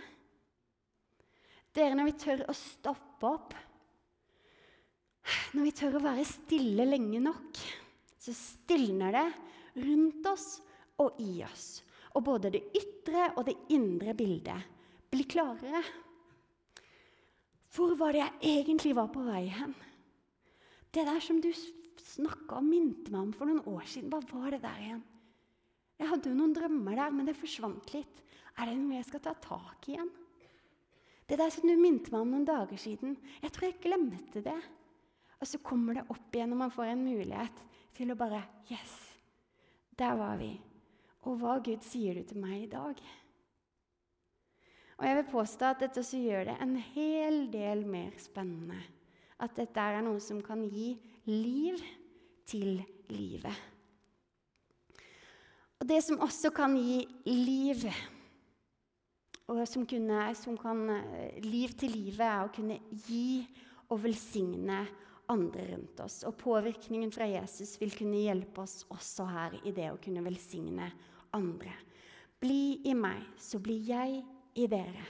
Dere, 1.77 1.97
når 1.99 2.09
vi 2.09 2.19
tør 2.23 2.45
å 2.49 2.55
stoppe 2.57 3.29
opp, 3.29 3.57
når 5.53 5.67
vi 5.67 5.75
tør 5.77 5.99
å 5.99 6.05
være 6.07 6.25
stille 6.29 6.87
lenge 6.87 7.21
nok, 7.21 7.61
så 8.23 8.33
stilner 8.35 9.13
det 9.15 9.27
rundt 9.85 10.29
oss 10.31 10.47
og 11.03 11.21
i 11.23 11.43
oss. 11.47 11.83
Og 12.17 12.25
både 12.25 12.53
det 12.55 12.65
ytre 12.77 13.31
og 13.37 13.45
det 13.49 13.57
indre 13.75 14.15
bildet 14.17 14.77
blir 15.13 15.29
klarere. 15.29 15.83
Hvor 17.77 17.93
var 18.01 18.15
det 18.15 18.23
jeg 18.23 18.63
egentlig 18.63 18.95
var 18.97 19.11
på 19.13 19.25
vei 19.27 19.45
hen? 19.53 19.75
Det 20.91 21.05
der 21.05 21.21
som 21.21 21.43
du 21.45 21.51
snakka 21.53 22.57
og 22.57 22.65
minte 22.65 23.13
meg 23.13 23.27
om 23.27 23.35
for 23.37 23.49
noen 23.49 23.67
år 23.69 23.85
siden, 23.91 24.09
hva 24.13 24.23
var 24.31 24.55
det 24.55 24.63
der 24.63 24.79
igjen? 24.81 25.03
Jeg 25.97 26.09
hadde 26.11 26.31
jo 26.31 26.37
noen 26.37 26.55
drømmer 26.57 26.97
der, 26.97 27.13
men 27.13 27.29
det 27.29 27.37
forsvant 27.37 27.93
litt. 27.93 28.23
Er 28.57 28.71
det 28.71 28.79
noe 28.79 28.97
jeg 28.97 29.09
skal 29.09 29.23
ta 29.25 29.35
tak 29.41 29.89
i 29.89 29.95
igjen? 29.97 30.09
Det 31.27 31.39
der 31.41 31.51
som 31.51 31.67
du 31.67 31.75
minte 31.81 32.13
meg 32.13 32.23
om 32.23 32.33
noen 32.33 32.47
dager 32.47 32.79
siden, 32.79 33.17
jeg 33.43 33.53
tror 33.53 33.67
jeg 33.67 33.81
glemte 33.83 34.43
det. 34.45 34.59
Og 35.41 35.49
så 35.51 35.61
kommer 35.65 35.99
det 35.99 36.07
opp 36.13 36.37
igjen 36.37 36.53
når 36.53 36.61
man 36.63 36.73
får 36.73 36.93
en 36.93 37.05
mulighet 37.05 37.65
til 37.97 38.13
å 38.13 38.19
bare 38.19 38.45
Yes, 38.71 38.95
der 39.99 40.17
var 40.19 40.39
vi. 40.41 40.55
Og 41.27 41.39
hva 41.41 41.59
Gud 41.65 41.83
sier 41.83 42.19
du 42.19 42.27
til 42.27 42.39
meg 42.39 42.65
i 42.65 42.71
dag? 42.71 43.01
Og 44.97 45.05
jeg 45.05 45.17
vil 45.19 45.29
påstå 45.29 45.71
at 45.73 45.81
dette 45.83 46.01
også 46.01 46.21
gjør 46.23 46.47
det 46.49 46.59
en 46.63 46.77
hel 46.95 47.41
del 47.53 47.83
mer 47.89 48.15
spennende. 48.23 48.79
At 49.43 49.57
dette 49.59 49.83
er 49.83 50.05
noe 50.07 50.21
som 50.23 50.39
kan 50.45 50.63
gi 50.71 50.95
liv 51.29 51.83
til 52.49 52.79
livet. 53.13 53.65
Og 55.77 55.89
det 55.91 55.99
som 56.07 56.23
også 56.25 56.51
kan 56.57 56.77
gi 56.79 57.03
liv, 57.29 57.83
og 59.53 59.61
som, 59.69 59.85
kunne, 59.87 60.23
som 60.39 60.57
kan 60.59 60.87
eh, 60.95 61.43
liv 61.45 61.75
til 61.77 61.93
livet, 61.93 62.25
er 62.25 62.47
å 62.47 62.55
kunne 62.55 62.79
gi 63.05 63.45
og 63.93 64.01
velsigne 64.07 64.81
andre 65.31 65.67
rundt 65.75 66.01
oss. 66.01 66.23
Og 66.25 66.39
påvirkningen 66.41 67.13
fra 67.13 67.29
Jesus 67.29 67.77
vil 67.83 67.93
kunne 67.99 68.25
hjelpe 68.25 68.65
oss 68.65 68.87
også 68.95 69.29
her 69.29 69.59
i 69.67 69.75
det 69.77 69.91
å 69.93 70.01
kunne 70.03 70.25
velsigne 70.25 70.89
andre. 71.37 71.73
Bli 72.41 72.83
i 72.89 72.95
meg, 72.97 73.23
så 73.41 73.61
blir 73.63 73.85
jeg 73.87 74.21
i 74.57 74.67
dere. 74.71 75.07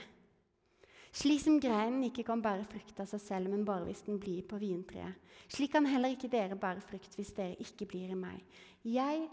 Slik 1.17 1.41
som 1.41 1.57
greinen 1.59 2.03
ikke 2.05 2.25
kan 2.27 2.43
bære 2.43 2.67
frukt 2.69 2.99
av 3.01 3.07
seg 3.09 3.23
selv, 3.23 3.49
men 3.49 3.65
bare 3.65 3.87
hvis 3.87 4.03
den 4.05 4.19
blir 4.21 4.43
på 4.45 4.59
vintreet. 4.61 5.17
Slik 5.49 5.73
kan 5.73 5.87
heller 5.89 6.13
ikke 6.13 6.29
dere 6.29 6.59
bære 6.59 6.83
frukt 6.85 7.15
hvis 7.17 7.33
dere 7.37 7.57
ikke 7.63 7.87
blir 7.89 8.11
i 8.13 8.19
meg. 8.19 8.43
Jeg 8.85 9.23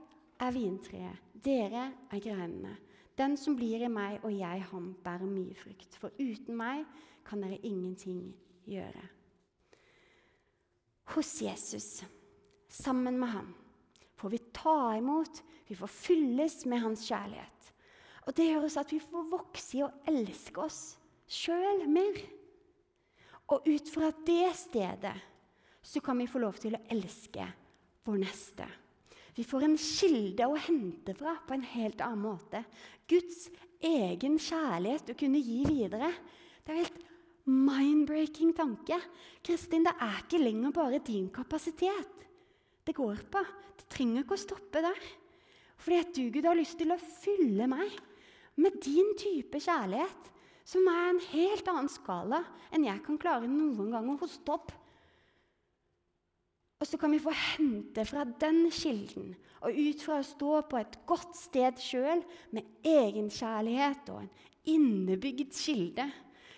er 0.40 0.54
vintreet, 0.54 1.35
dere 1.44 1.90
er 2.11 2.22
greinene. 2.24 2.76
Den 3.18 3.37
som 3.38 3.54
blir 3.59 3.85
i 3.85 3.90
meg 3.92 4.24
og 4.24 4.33
jeg 4.35 4.64
ham, 4.70 4.94
bærer 5.04 5.28
mye 5.28 5.54
frukt. 5.59 5.98
For 6.00 6.14
uten 6.18 6.57
meg 6.59 6.87
kan 7.26 7.44
dere 7.44 7.61
ingenting 7.62 8.33
gjøre 8.66 9.04
hos 11.04 11.42
Jesus, 11.42 12.04
sammen 12.68 13.18
med 13.18 13.28
ham, 13.28 13.54
får 14.24 14.30
vi 14.30 14.38
ta 14.38 14.96
imot, 14.96 15.42
vi 15.66 15.74
får 15.76 15.87
fylles 15.87 16.62
med 16.64 16.80
hans 16.80 17.02
kjærlighet. 17.04 17.66
Og 18.24 18.32
det 18.32 18.46
gjør 18.48 18.62
oss 18.64 18.78
at 18.80 18.94
vi 18.94 19.00
får 19.02 19.26
vokse 19.28 19.76
i 19.76 19.82
å 19.84 19.90
elske 20.08 20.62
oss 20.64 20.78
sjøl 21.28 21.82
mer. 21.92 22.22
Og 23.52 23.68
ut 23.68 23.90
fra 23.92 24.08
det 24.24 24.48
stedet 24.56 25.12
så 25.84 26.00
kan 26.00 26.16
vi 26.16 26.28
få 26.30 26.40
lov 26.40 26.56
til 26.56 26.78
å 26.78 26.80
elske 26.96 27.44
vår 28.08 28.22
neste. 28.22 28.70
Vi 29.37 29.44
får 29.44 29.68
en 29.68 29.76
kilde 29.76 30.48
å 30.48 30.56
hente 30.70 31.12
fra 31.20 31.37
på 31.44 31.58
en 31.58 31.68
helt 31.74 32.00
annen 32.00 32.24
måte. 32.24 32.64
Guds 33.04 33.50
egen 33.84 34.40
kjærlighet 34.40 35.12
å 35.12 35.20
kunne 35.20 35.44
gi 35.44 35.60
videre. 35.68 36.14
Det 36.64 36.72
er 36.72 36.80
helt 36.87 37.04
mind-breaking 37.44 38.56
tanke. 38.56 39.02
Kristin, 39.44 39.84
det 39.84 39.98
er 40.00 40.24
ikke 40.24 40.40
lenger 40.40 40.72
bare 40.80 41.04
din 41.04 41.28
kapasitet 41.28 42.14
det 42.85 42.97
går 42.97 43.25
på. 43.33 43.42
Det 43.79 43.88
trenger 43.92 44.25
ikke 44.25 44.37
å 44.37 44.44
stoppe 44.44 44.83
der. 44.85 45.09
Fordi 45.81 46.01
at 46.01 46.14
du, 46.16 46.23
Gud, 46.33 46.47
har 46.47 46.59
lyst 46.59 46.79
til 46.81 46.92
å 46.94 47.01
fylle 47.01 47.66
meg 47.70 47.92
med 48.61 48.79
din 48.85 49.12
type 49.18 49.59
kjærlighet, 49.61 50.31
som 50.64 50.87
er 50.88 51.11
en 51.11 51.20
helt 51.33 51.68
annen 51.68 51.90
skala 51.92 52.40
enn 52.73 52.87
jeg 52.87 53.03
kan 53.05 53.20
klare 53.20 53.51
noen 53.51 53.90
gang 53.92 54.09
å 54.09 54.18
hoste 54.23 54.55
opp. 54.55 54.73
Og 56.81 56.88
så 56.88 56.99
kan 57.01 57.12
vi 57.14 57.23
få 57.23 57.33
hente 57.33 58.05
fra 58.09 58.25
den 58.40 58.66
kilden, 58.75 59.35
og 59.64 59.77
ut 59.77 60.03
fra 60.05 60.18
å 60.20 60.27
stå 60.27 60.57
på 60.68 60.81
et 60.81 60.99
godt 61.09 61.37
sted 61.38 61.79
sjøl 61.81 62.25
med 62.53 62.66
egenkjærlighet 62.85 64.11
og 64.12 64.25
en 64.25 64.33
innebygd 64.75 65.55
kilde, 65.57 66.09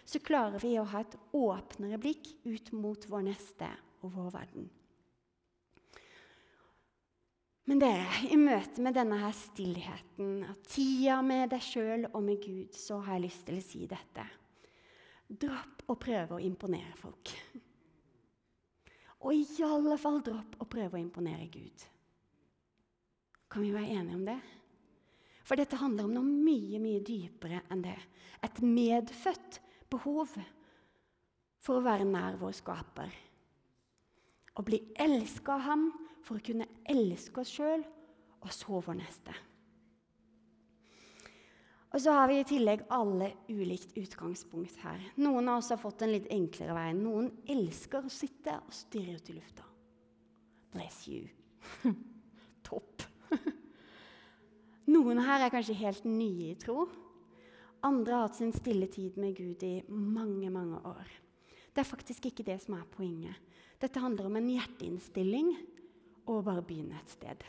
så 0.06 0.22
klarer 0.22 0.62
vi 0.62 0.76
å 0.78 0.86
ha 0.86 1.02
et 1.02 1.18
åpnere 1.34 1.98
blikk 2.02 2.30
ut 2.46 2.72
mot 2.74 3.06
vår 3.10 3.26
neste 3.26 3.70
og 4.02 4.14
vår 4.14 4.32
verden. 4.34 4.68
Men 7.66 7.80
dere, 7.82 8.06
i 8.30 8.36
møte 8.38 8.82
med 8.82 8.94
denne 8.94 9.16
her 9.18 9.32
stillheten, 9.34 10.44
tida 10.70 11.18
med 11.26 11.50
deg 11.50 11.64
sjøl 11.66 12.04
og 12.12 12.20
med 12.22 12.38
Gud, 12.44 12.76
så 12.78 13.00
har 13.02 13.16
jeg 13.16 13.24
lyst 13.26 13.46
til 13.48 13.58
å 13.58 13.64
si 13.64 13.86
dette. 13.90 14.26
dropp 15.26 15.82
å 15.90 15.96
prøve 15.98 16.36
å 16.36 16.44
imponere 16.46 16.94
folk. 16.94 17.32
Og 19.26 19.34
i 19.34 19.64
alle 19.66 19.96
fall 19.98 20.20
dropp 20.22 20.60
å 20.62 20.68
prøve 20.70 20.94
å 20.94 21.02
imponere 21.02 21.48
Gud. 21.50 21.86
Kan 23.50 23.66
vi 23.66 23.72
være 23.74 23.98
enige 23.98 24.14
om 24.14 24.24
det? 24.28 24.38
For 25.46 25.58
dette 25.58 25.78
handler 25.78 26.06
om 26.06 26.14
noe 26.14 26.26
mye, 26.26 26.78
mye 26.82 27.02
dypere 27.02 27.64
enn 27.70 27.82
det. 27.82 27.98
Et 28.46 28.62
medfødt 28.62 29.60
behov 29.90 30.36
for 31.62 31.78
å 31.78 31.86
være 31.86 32.06
nær 32.06 32.38
vår 32.38 32.54
skaper. 32.54 33.10
Å 34.54 34.64
bli 34.66 34.84
elska 35.02 35.58
av 35.58 35.66
ham 35.66 35.88
for 36.26 36.38
å 36.38 36.46
kunne 36.46 36.66
elske 36.90 37.42
oss 37.42 37.52
sjøl 37.54 37.84
og 38.42 38.50
så 38.54 38.80
vår 38.82 38.98
neste. 38.98 39.34
Og 41.94 42.02
så 42.02 42.12
har 42.12 42.28
vi 42.28 42.40
i 42.40 42.44
tillegg 42.44 42.82
alle 42.92 43.30
ulikt 43.48 43.94
utgangspunkt 43.96 44.82
her. 44.82 45.00
Noen 45.22 45.48
av 45.48 45.62
oss 45.62 45.70
har 45.72 45.80
fått 45.80 46.02
en 46.04 46.12
litt 46.12 46.26
enklere 46.34 46.74
vei. 46.76 46.90
Noen 46.98 47.30
elsker 47.48 48.04
å 48.04 48.12
sitte 48.12 48.58
og 48.58 48.74
stirre 48.74 49.16
ut 49.16 49.30
i 49.32 49.36
lufta. 49.38 49.64
Bless 50.74 51.06
you. 51.08 51.22
Topp. 52.66 53.06
Noen 54.92 55.22
her 55.24 55.46
er 55.46 55.54
kanskje 55.54 55.78
helt 55.78 56.04
nye 56.04 56.50
i 56.50 56.58
tro. 56.60 56.84
Andre 57.86 58.18
har 58.18 58.26
hatt 58.26 58.42
sin 58.42 58.52
stille 58.52 58.90
tid 58.92 59.16
med 59.22 59.38
Gud 59.38 59.62
i 59.64 59.78
mange, 59.88 60.50
mange 60.52 60.82
år. 60.90 61.14
Det 61.72 61.80
er 61.80 61.88
faktisk 61.88 62.28
ikke 62.28 62.44
det 62.44 62.58
som 62.64 62.76
er 62.76 62.84
poenget. 62.92 63.40
Dette 63.80 64.00
handler 64.00 64.28
om 64.28 64.36
en 64.36 64.52
hjerteinnstilling 64.52 65.54
og 66.26 66.44
bare 66.46 66.64
begynne 66.66 66.98
et 66.98 67.12
sted. 67.12 67.44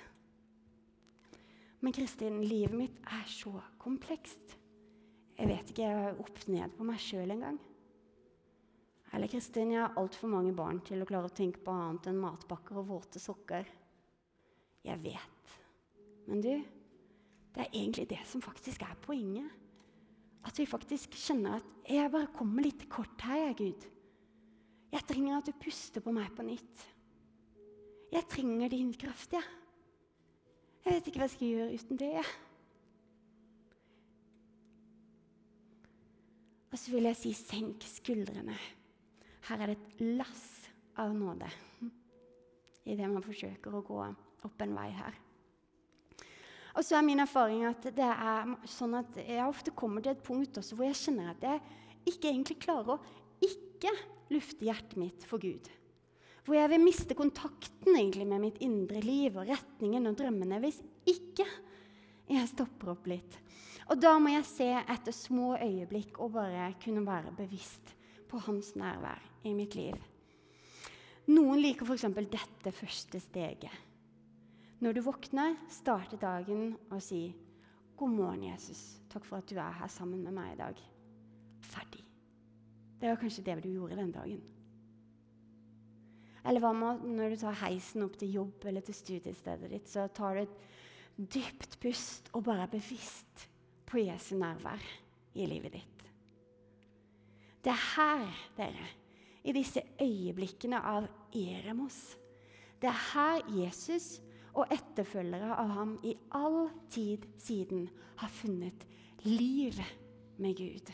Men 1.82 1.94
Kristin, 1.94 2.42
livet 2.42 2.78
mitt 2.78 3.02
er 3.14 3.26
så 3.30 3.54
komplekst. 3.82 4.56
Jeg 5.38 5.50
vet 5.50 5.70
ikke 5.70 5.86
jeg 5.86 6.06
er 6.08 6.22
opp 6.22 6.40
ned 6.50 6.74
på 6.78 6.86
meg 6.88 7.02
sjøl 7.02 7.36
engang. 7.36 7.60
Eller 9.14 9.30
Kristin, 9.32 9.72
jeg 9.72 9.84
har 9.84 10.00
altfor 10.00 10.32
mange 10.32 10.54
barn 10.58 10.82
til 10.86 11.02
å 11.02 11.08
klare 11.08 11.30
å 11.30 11.36
tenke 11.36 11.62
på 11.64 11.74
annet 11.74 12.10
enn 12.10 12.20
matpakker 12.20 12.82
og 12.82 12.90
våte 12.90 13.22
sokker. 13.22 13.70
Jeg 14.88 15.04
vet. 15.04 15.54
Men 16.28 16.42
du, 16.44 16.52
det 17.56 17.64
er 17.64 17.72
egentlig 17.72 18.08
det 18.10 18.24
som 18.28 18.44
faktisk 18.44 18.84
er 18.84 18.98
poenget. 19.06 19.48
At 20.48 20.58
vi 20.60 20.66
faktisk 20.66 21.16
kjenner 21.16 21.58
at 21.58 21.66
'jeg 21.88 22.12
bare 22.12 22.34
kommer 22.34 22.64
litt 22.64 22.90
kort 22.90 23.22
her, 23.22 23.48
jeg, 23.48 23.56
Gud'. 23.56 23.88
Jeg 24.92 25.04
trenger 25.08 25.38
at 25.38 25.46
du 25.46 25.52
puster 25.52 26.02
på 26.02 26.12
meg 26.12 26.32
på 26.36 26.44
nytt. 26.44 26.97
Jeg 28.12 28.28
trenger 28.32 28.72
din 28.72 28.94
kraft, 28.96 29.34
jeg. 29.36 29.44
Ja. 29.44 29.64
Jeg 30.88 30.96
vet 30.96 31.08
ikke 31.10 31.20
hva 31.20 31.26
jeg 31.28 31.34
skal 31.34 31.50
gjøre 31.52 31.74
uten 31.76 31.98
det. 32.00 32.12
Og 36.72 36.80
så 36.80 36.94
vil 36.94 37.10
jeg 37.10 37.20
si 37.20 37.34
senk 37.36 37.84
skuldrene. 37.90 38.56
Her 39.50 39.64
er 39.64 39.72
det 39.74 39.76
et 39.76 40.04
lass 40.20 40.46
av 41.00 41.12
nåde 41.16 41.50
idet 42.88 43.10
man 43.12 43.26
forsøker 43.26 43.74
å 43.76 43.84
gå 43.84 43.98
opp 44.48 44.64
en 44.64 44.76
vei 44.78 44.88
her. 44.96 45.18
Og 46.78 46.86
så 46.86 46.96
er 46.96 47.04
min 47.04 47.20
erfaring 47.20 47.66
at 47.68 47.90
det 47.98 48.08
er 48.08 48.54
sånn 48.70 48.96
at 49.00 49.18
jeg 49.20 49.44
ofte 49.44 49.74
kommer 49.76 50.04
til 50.06 50.14
et 50.14 50.24
punkt 50.24 50.60
også 50.62 50.78
hvor 50.78 50.88
jeg 50.88 51.00
kjenner 51.02 51.34
at 51.34 51.44
jeg 51.44 52.14
ikke 52.14 52.30
egentlig 52.30 52.60
klarer 52.64 52.96
å 52.96 53.44
ikke 53.44 53.92
lufte 54.32 54.70
hjertet 54.70 54.96
mitt 55.02 55.26
for 55.28 55.42
Gud. 55.42 55.68
Hvor 56.48 56.56
jeg 56.56 56.72
vil 56.72 56.80
miste 56.80 57.16
kontakten 57.18 57.92
egentlig 57.92 58.24
med 58.24 58.40
mitt 58.40 58.62
indre 58.64 59.02
liv 59.04 59.36
og 59.36 59.50
retningen 59.50 60.08
og 60.08 60.16
drømmene 60.16 60.62
hvis 60.64 60.78
ikke 61.04 61.44
jeg 62.32 62.48
stopper 62.48 62.94
opp 62.94 63.10
litt. 63.12 63.36
Og 63.92 64.00
da 64.00 64.14
må 64.20 64.32
jeg 64.32 64.48
se 64.48 64.68
etter 64.80 65.16
små 65.16 65.58
øyeblikk 65.60 66.22
og 66.24 66.38
bare 66.38 66.70
kunne 66.80 67.04
være 67.04 67.36
bevisst 67.36 67.92
på 68.32 68.40
hans 68.48 68.74
nærvær 68.80 69.20
i 69.48 69.52
mitt 69.60 69.76
liv. 69.76 70.00
Noen 71.28 71.60
liker 71.60 71.84
f.eks. 71.84 72.08
dette 72.16 72.72
første 72.72 73.20
steget. 73.20 73.84
Når 74.80 74.96
du 74.96 75.04
våkner, 75.04 75.58
starter 75.68 76.20
dagen 76.22 76.78
og 76.88 77.02
si 77.04 77.36
'God 77.98 78.14
morgen, 78.14 78.44
Jesus. 78.54 79.02
Takk 79.10 79.26
for 79.26 79.42
at 79.42 79.50
du 79.50 79.58
er 79.60 79.82
her 79.82 79.92
sammen 79.92 80.24
med 80.24 80.32
meg 80.32 80.54
i 80.54 80.60
dag.' 80.64 80.84
Ferdig. 81.60 82.06
Det 83.02 83.10
var 83.10 83.20
kanskje 83.20 83.44
det 83.44 83.64
du 83.64 83.74
gjorde 83.74 83.98
den 84.00 84.12
dagen. 84.12 84.44
Eller 86.48 86.64
hva 86.64 86.72
med 86.76 87.04
når 87.04 87.34
du 87.34 87.42
tar 87.42 87.60
heisen 87.66 88.06
opp 88.06 88.16
til 88.20 88.38
jobb 88.40 88.68
eller 88.70 88.86
til 88.86 88.96
studiestedet 88.96 89.72
ditt, 89.72 89.90
så 89.92 90.08
tar 90.16 90.38
du 90.38 90.46
et 90.46 90.60
dypt 91.18 91.76
pust 91.84 92.30
og 92.38 92.46
bare 92.48 92.68
er 92.68 92.72
bevisst 92.72 93.48
på 93.88 94.00
Jesu 94.06 94.36
nærvær 94.40 94.84
i 95.36 95.48
livet 95.50 95.76
ditt. 95.76 96.06
Det 97.64 97.74
er 97.74 97.84
her, 97.98 98.24
dere, 98.56 98.88
i 99.44 99.52
disse 99.56 99.82
øyeblikkene 100.00 100.80
av 100.80 101.08
Eremos, 101.36 102.16
det 102.80 102.90
er 102.92 103.04
her 103.12 103.44
Jesus 103.58 104.18
og 104.58 104.72
etterfølgere 104.74 105.56
av 105.58 105.74
ham 105.76 105.96
i 106.06 106.14
all 106.38 106.68
tid 106.94 107.26
siden 107.42 107.88
har 108.22 108.32
funnet 108.34 108.86
liv 109.26 109.78
med 110.38 110.58
Gud. 110.58 110.92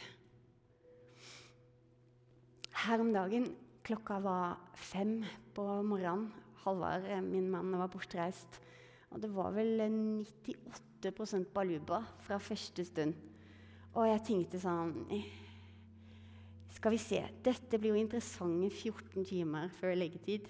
Her 2.84 3.04
om 3.04 3.12
dagen 3.14 3.52
Klokka 3.84 4.16
var 4.24 4.56
fem 4.80 5.26
på 5.52 5.64
morgenen. 5.84 6.30
Halvard, 6.64 7.04
eh, 7.04 7.22
min 7.22 7.50
mann, 7.52 7.74
var 7.76 7.90
bortreist. 7.92 8.62
Og 9.12 9.20
det 9.20 9.30
var 9.36 9.52
vel 9.52 9.82
98% 9.84 11.52
baluba 11.52 12.00
fra 12.24 12.38
første 12.40 12.86
stund. 12.86 13.14
Og 13.94 14.08
jeg 14.08 14.24
tenkte 14.24 14.62
sånn 14.64 14.94
eh, 15.12 15.28
Skal 16.74 16.96
vi 16.96 16.98
se 16.98 17.20
Dette 17.44 17.78
blir 17.78 17.92
jo 17.92 18.00
interessante 18.00 18.72
14 18.72 19.28
timer 19.28 19.68
før 19.82 20.00
leggetid. 20.00 20.48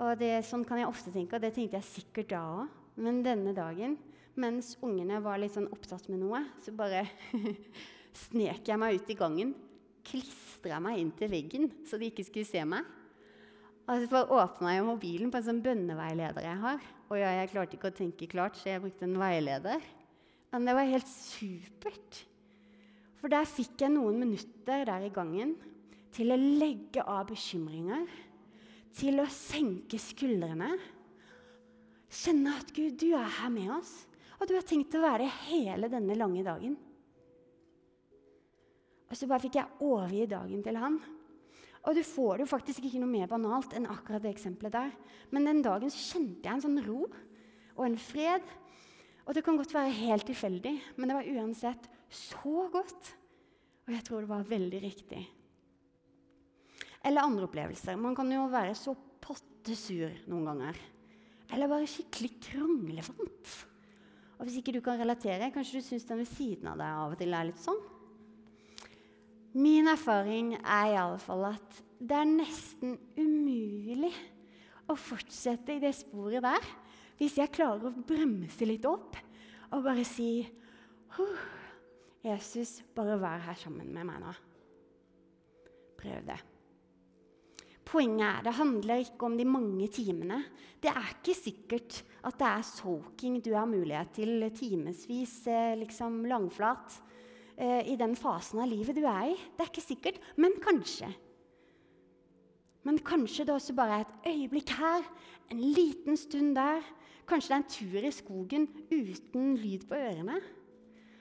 Og 0.00 0.16
det, 0.16 0.32
sånn 0.48 0.64
kan 0.64 0.80
jeg 0.80 0.88
ofte 0.88 1.12
tenke, 1.12 1.36
og 1.36 1.44
det 1.44 1.52
tenkte 1.52 1.76
jeg 1.76 1.90
sikkert 1.92 2.32
da 2.32 2.42
òg. 2.56 2.74
Men 2.96 3.20
denne 3.22 3.52
dagen, 3.52 3.98
mens 4.34 4.78
ungene 4.80 5.20
var 5.20 5.36
litt 5.36 5.52
sånn 5.52 5.68
opptatt 5.76 6.08
med 6.08 6.24
noe, 6.24 6.40
så 6.64 6.72
bare 6.72 7.04
snek 8.24 8.64
jeg 8.64 8.80
meg 8.80 8.96
ut 8.96 9.12
i 9.12 9.18
gangen 9.18 9.56
klistra 10.08 10.80
meg 10.82 11.02
inn 11.02 11.12
til 11.16 11.30
veggen 11.32 11.68
så 11.88 12.00
de 12.00 12.08
ikke 12.10 12.26
skulle 12.26 12.48
se 12.48 12.64
meg. 12.66 12.86
Og 13.88 14.04
så 14.04 14.20
åpna 14.20 14.74
jeg 14.74 14.84
mobilen 14.84 15.30
på 15.32 15.40
en 15.40 15.46
sånn 15.46 15.62
bønneveileder 15.64 16.44
jeg 16.44 16.60
har. 16.60 16.82
Og 17.08 17.16
ja, 17.16 17.30
jeg 17.38 17.52
klarte 17.54 17.78
ikke 17.78 17.88
å 17.88 17.96
tenke 17.96 18.28
klart, 18.28 18.58
så 18.60 18.74
jeg 18.74 18.82
brukte 18.82 19.06
en 19.06 19.16
veileder. 19.20 19.84
Men 20.52 20.68
det 20.68 20.74
var 20.76 20.90
helt 20.90 21.08
supert. 21.08 22.20
For 23.18 23.32
der 23.32 23.48
fikk 23.48 23.80
jeg 23.80 23.94
noen 23.94 24.20
minutter 24.20 24.84
der 24.88 25.06
i 25.06 25.12
gangen 25.12 25.56
til 26.14 26.32
å 26.32 26.38
legge 26.38 27.04
av 27.04 27.26
bekymringer, 27.30 28.04
til 28.98 29.22
å 29.22 29.26
senke 29.32 30.00
skuldrene. 30.00 30.70
Kjenne 32.08 32.54
at 32.60 32.70
Gud, 32.76 32.96
du 33.00 33.12
er 33.16 33.38
her 33.40 33.52
med 33.52 33.72
oss, 33.76 33.92
og 34.38 34.48
du 34.48 34.54
har 34.56 34.66
tenkt 34.66 34.96
å 34.96 35.04
være 35.04 35.28
hele 35.48 35.90
denne 35.92 36.16
lange 36.16 36.44
dagen. 36.46 36.76
Og 39.08 39.16
så 39.16 39.28
bare 39.28 39.42
fikk 39.44 39.56
jeg 39.58 39.80
overgi 39.84 40.26
dagen 40.28 40.64
til 40.64 40.78
han. 40.80 40.98
Og 41.88 41.96
du 41.96 42.02
får 42.04 42.36
det 42.36 42.44
jo 42.44 42.50
faktisk 42.50 42.84
ikke 42.84 43.00
noe 43.00 43.10
mer 43.10 43.30
banalt 43.30 43.72
enn 43.76 43.88
akkurat 43.88 44.24
det 44.24 44.34
eksempelet 44.34 44.74
der. 44.74 44.90
Men 45.32 45.48
den 45.48 45.62
dagen 45.64 45.92
så 45.92 46.02
kjente 46.14 46.44
jeg 46.44 46.58
en 46.58 46.64
sånn 46.66 46.82
ro 46.84 47.06
og 47.06 47.84
en 47.86 47.96
fred. 48.00 48.44
Og 49.24 49.36
det 49.36 49.44
kan 49.46 49.56
godt 49.60 49.74
være 49.76 49.94
helt 49.96 50.26
tilfeldig, 50.28 50.74
men 50.96 51.10
det 51.10 51.16
var 51.16 51.32
uansett 51.36 51.88
så 52.12 52.68
godt. 52.72 53.12
Og 53.86 53.94
jeg 53.94 54.04
tror 54.04 54.24
det 54.24 54.32
var 54.32 54.48
veldig 54.48 54.80
riktig. 54.84 55.22
Eller 57.04 57.24
andre 57.24 57.46
opplevelser. 57.48 57.96
Man 58.00 58.16
kan 58.16 58.30
jo 58.32 58.46
være 58.52 58.74
så 58.76 58.92
pottesur 59.24 60.12
noen 60.28 60.48
ganger. 60.50 60.80
Eller 61.54 61.70
bare 61.70 61.88
skikkelig 61.88 62.34
kranglefant. 62.50 63.52
Og 64.38 64.46
hvis 64.46 64.58
ikke 64.60 64.74
du 64.76 64.82
kan 64.84 65.00
relatere, 65.00 65.48
kanskje 65.54 65.80
du 65.80 65.86
syns 65.86 66.04
den 66.08 66.20
ved 66.20 66.28
siden 66.30 66.68
av 66.70 66.76
deg 66.80 66.98
av 67.04 67.14
og 67.14 67.20
til 67.20 67.32
er 67.34 67.48
litt 67.48 67.62
sånn. 67.62 67.80
Min 69.56 69.88
erfaring 69.88 70.52
er 70.58 70.90
i 70.90 70.98
alle 71.00 71.20
fall 71.22 71.46
at 71.48 71.78
det 71.98 72.16
er 72.18 72.28
nesten 72.28 72.98
umulig 73.16 74.12
å 74.88 74.96
fortsette 74.98 75.76
i 75.76 75.82
det 75.82 75.94
sporet 75.96 76.44
der 76.44 76.68
hvis 77.18 77.38
jeg 77.40 77.50
klarer 77.54 77.88
å 77.88 78.04
bremse 78.06 78.66
litt 78.68 78.84
opp 78.86 79.16
og 79.74 79.82
bare 79.84 80.04
si 80.06 80.46
Jesus, 82.22 82.78
bare 82.94 83.16
vær 83.18 83.42
her 83.48 83.58
sammen 83.58 83.90
med 83.94 84.06
meg 84.06 84.20
nå. 84.22 84.30
Prøv 85.98 86.28
det. 86.28 86.38
Poenget 87.88 88.26
er 88.28 88.44
det 88.44 88.56
handler 88.58 89.02
ikke 89.02 89.26
om 89.30 89.36
de 89.38 89.46
mange 89.48 89.88
timene. 89.92 90.42
Det 90.78 90.90
er 90.92 91.12
ikke 91.14 91.34
sikkert 91.34 92.02
at 92.28 92.36
det 92.38 92.48
er 92.48 92.66
soaking 92.68 93.38
du 93.42 93.54
har 93.56 93.68
mulighet 93.70 94.12
til 94.20 94.44
timevis 94.54 95.40
eh, 95.48 95.76
liksom 95.80 96.20
langflat 96.28 96.98
i 97.58 97.96
den 97.98 98.14
fasen 98.14 98.60
av 98.62 98.68
livet 98.70 98.94
du 98.94 99.02
er 99.02 99.32
i. 99.32 99.38
Det 99.56 99.64
er 99.64 99.72
ikke 99.72 99.82
sikkert, 99.82 100.20
men 100.38 100.54
kanskje. 100.62 101.08
Men 102.86 103.00
kanskje 103.04 103.44
det 103.48 103.54
også 103.56 103.74
bare 103.76 103.98
er 103.98 104.04
et 104.06 104.30
øyeblikk 104.30 104.70
her, 104.78 105.02
en 105.50 105.60
liten 105.60 106.16
stund 106.16 106.54
der. 106.56 106.84
Kanskje 107.28 107.50
det 107.50 107.56
er 107.56 107.64
en 107.64 107.72
tur 107.74 108.06
i 108.06 108.14
skogen 108.14 108.68
uten 108.92 109.56
lyd 109.60 109.84
på 109.90 109.98
ørene. 109.98 110.38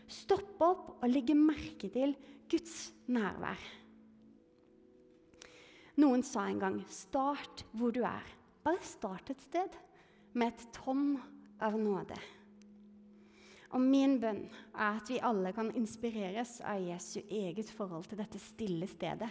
Stopp 0.08 0.62
opp 0.64 0.86
og 1.02 1.10
legge 1.12 1.36
merke 1.36 1.90
til 1.92 2.16
Guds 2.48 2.94
nærvær. 3.12 3.60
Noen 5.98 6.24
sa 6.24 6.46
en 6.48 6.60
gang 6.60 6.86
'start 6.88 7.66
hvor 7.74 7.92
du 7.92 8.04
er'. 8.04 8.34
Bare 8.64 8.84
start 8.84 9.30
et 9.30 9.42
sted 9.42 9.76
med 10.34 10.48
et 10.48 10.68
tonn 10.74 11.20
av 11.60 11.74
nåde. 11.80 12.16
Og 13.76 13.84
min 13.84 14.16
bønn 14.22 14.46
er 14.74 15.00
at 15.02 15.10
vi 15.12 15.20
alle 15.24 15.52
kan 15.56 15.74
inspireres 15.76 16.60
av 16.64 16.80
Jesu 16.80 17.20
eget 17.28 17.70
forhold 17.76 18.08
til 18.08 18.22
dette 18.22 18.40
stille 18.40 18.88
stedet 18.88 19.30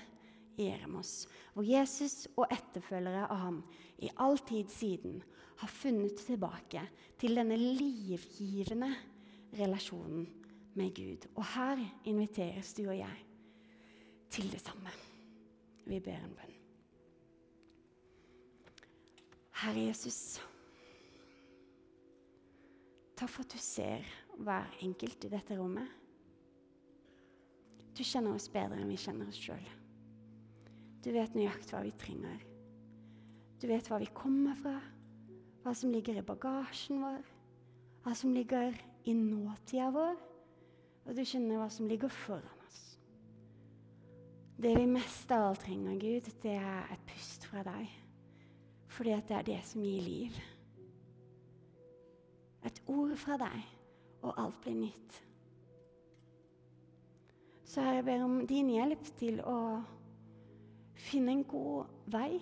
i 0.60 0.68
Eremos, 0.72 1.26
hvor 1.54 1.64
Jesus 1.64 2.26
og 2.36 2.48
etterfølgere 2.52 3.26
av 3.28 3.40
ham 3.42 3.62
i 4.04 4.10
all 4.20 4.38
tid 4.44 4.72
siden 4.72 5.20
har 5.60 5.72
funnet 5.72 6.20
tilbake 6.20 6.82
til 7.20 7.36
denne 7.36 7.56
livgivende 7.56 8.90
relasjonen 9.56 10.26
med 10.76 10.92
Gud. 10.96 11.28
Og 11.34 11.44
her 11.54 11.80
inviteres 12.04 12.74
du 12.76 12.86
og 12.88 12.98
jeg 12.98 13.24
til 14.30 14.50
det 14.52 14.60
samme. 14.60 14.92
Vi 15.86 16.00
ber 16.00 16.20
en 16.20 16.36
bønn. 16.36 16.52
Herre 19.56 19.86
Jesus, 19.86 20.36
takk 23.16 23.30
for 23.32 23.46
at 23.46 23.54
du 23.54 23.60
ser 23.62 24.04
hver 24.36 24.76
enkelt 24.84 25.24
i 25.24 25.32
dette 25.32 25.56
rommet. 25.58 25.88
Du 27.96 28.02
kjenner 28.04 28.36
oss 28.36 28.50
bedre 28.52 28.76
enn 28.80 28.92
vi 28.92 28.98
kjenner 29.00 29.30
oss 29.30 29.40
sjøl. 29.40 29.64
Du 31.04 31.12
vet 31.14 31.36
nøyaktig 31.38 31.72
hva 31.72 31.84
vi 31.86 31.94
trenger. 31.96 32.42
Du 33.56 33.68
vet 33.70 33.88
hva 33.88 34.00
vi 34.02 34.10
kommer 34.12 34.58
fra, 34.58 34.76
hva 35.64 35.72
som 35.74 35.92
ligger 35.94 36.18
i 36.18 36.24
bagasjen 36.26 37.00
vår, 37.00 37.22
hva 38.04 38.12
som 38.14 38.34
ligger 38.36 38.76
i 39.08 39.14
nåtida 39.16 39.88
vår, 39.94 40.18
og 41.06 41.14
du 41.14 41.22
kjenner 41.22 41.62
hva 41.62 41.70
som 41.72 41.88
ligger 41.88 42.12
foran 42.12 42.64
oss. 42.66 42.82
Det 44.58 44.72
vi 44.76 44.84
mest 44.90 45.30
av 45.32 45.50
alt 45.50 45.62
trenger, 45.64 45.96
Gud, 46.00 46.28
det 46.42 46.56
er 46.58 46.92
et 46.92 47.08
pust 47.08 47.46
fra 47.48 47.62
deg. 47.64 47.88
Fordi 48.92 49.12
at 49.12 49.28
det 49.28 49.36
er 49.36 49.48
det 49.50 49.58
som 49.68 49.84
gir 49.84 50.04
liv. 50.04 50.38
Et 52.66 52.80
ord 52.90 53.12
fra 53.20 53.36
deg, 53.40 53.75
og 54.22 54.32
alt 54.40 54.60
blir 54.64 54.78
nytt. 54.78 55.22
Så 57.66 57.82
jeg 57.82 58.04
ber 58.06 58.22
om 58.24 58.38
din 58.48 58.70
hjelp 58.72 59.08
til 59.18 59.40
å 59.44 59.58
finne 61.06 61.34
en 61.34 61.44
god 61.44 61.90
vei 62.08 62.38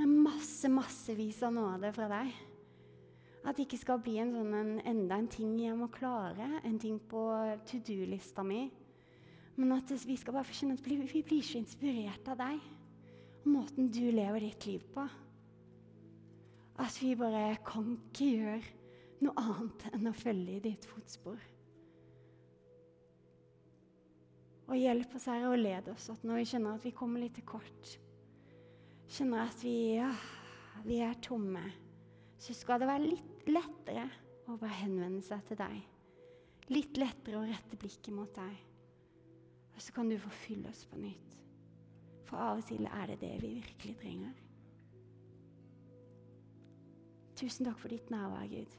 med 0.00 0.10
masse, 0.24 0.68
massevis 0.72 1.42
av 1.46 1.54
nåde 1.54 1.92
fra 1.94 2.08
deg. 2.10 2.32
At 3.40 3.56
det 3.56 3.66
ikke 3.66 3.80
skal 3.80 4.02
bli 4.04 4.18
en 4.20 4.34
sånn 4.34 4.52
en, 4.56 4.72
enda 4.84 5.16
en 5.20 5.30
ting 5.32 5.54
jeg 5.62 5.76
må 5.76 5.88
klare, 5.92 6.60
en 6.64 6.76
ting 6.80 6.98
på 7.08 7.22
to 7.68 7.80
do-lista 7.84 8.44
mi. 8.44 8.66
Men 9.56 9.76
at 9.76 9.92
vi 10.04 10.16
skal 10.20 10.36
bare 10.36 10.56
skjønne 10.56 10.76
at 10.76 11.14
vi 11.14 11.22
blir 11.24 11.44
så 11.44 11.60
inspirert 11.60 12.28
av 12.32 12.40
deg 12.40 12.60
og 13.40 13.48
måten 13.48 13.88
du 13.92 14.02
lever 14.12 14.44
ditt 14.44 14.66
liv 14.68 14.84
på. 14.92 15.06
At 16.80 16.96
vi 17.00 17.14
bare 17.16 17.56
kan 17.64 17.94
ikke 17.96 18.28
gjøre 18.34 18.79
noe 19.24 19.42
annet 19.42 19.88
enn 19.92 20.10
å 20.10 20.16
følge 20.16 20.56
i 20.56 20.62
ditt 20.64 20.86
fotspor. 20.88 21.40
Og 24.70 24.78
hjelp 24.78 25.16
oss, 25.18 25.26
Herre, 25.26 25.50
og 25.50 25.58
led 25.58 25.88
oss 25.90 26.08
at 26.12 26.22
når 26.26 26.40
vi 26.40 26.48
kjenner 26.52 26.76
at 26.78 26.84
vi 26.86 26.94
kommer 26.94 27.22
litt 27.22 27.34
til 27.38 27.46
kort, 27.48 27.94
kjenner 29.10 29.48
at 29.48 29.64
vi, 29.66 29.76
ja, 29.98 30.10
vi 30.86 31.00
er 31.02 31.16
tomme, 31.24 31.64
så 32.40 32.54
skal 32.56 32.80
det 32.80 32.88
være 32.88 33.08
litt 33.08 33.50
lettere 33.50 34.06
å 34.46 34.54
bare 34.56 34.78
henvende 34.84 35.24
seg 35.26 35.42
til 35.48 35.58
deg. 35.58 35.80
Litt 36.70 37.00
lettere 37.00 37.40
å 37.40 37.48
rette 37.48 37.78
blikket 37.80 38.14
mot 38.14 38.30
deg. 38.36 38.60
Og 39.74 39.82
så 39.82 39.94
kan 39.96 40.10
du 40.10 40.14
få 40.22 40.30
fylle 40.44 40.70
oss 40.70 40.84
på 40.86 41.00
nytt. 41.02 41.34
For 42.28 42.38
av 42.38 42.60
og 42.60 42.68
til 42.68 42.86
er 42.86 43.10
det 43.10 43.18
det 43.24 43.32
vi 43.42 43.56
virkelig 43.58 43.96
trenger. 43.98 44.38
Tusen 47.40 47.66
takk 47.66 47.80
for 47.80 47.90
ditt 47.90 48.12
nærvær, 48.12 48.46
Gud. 48.52 48.78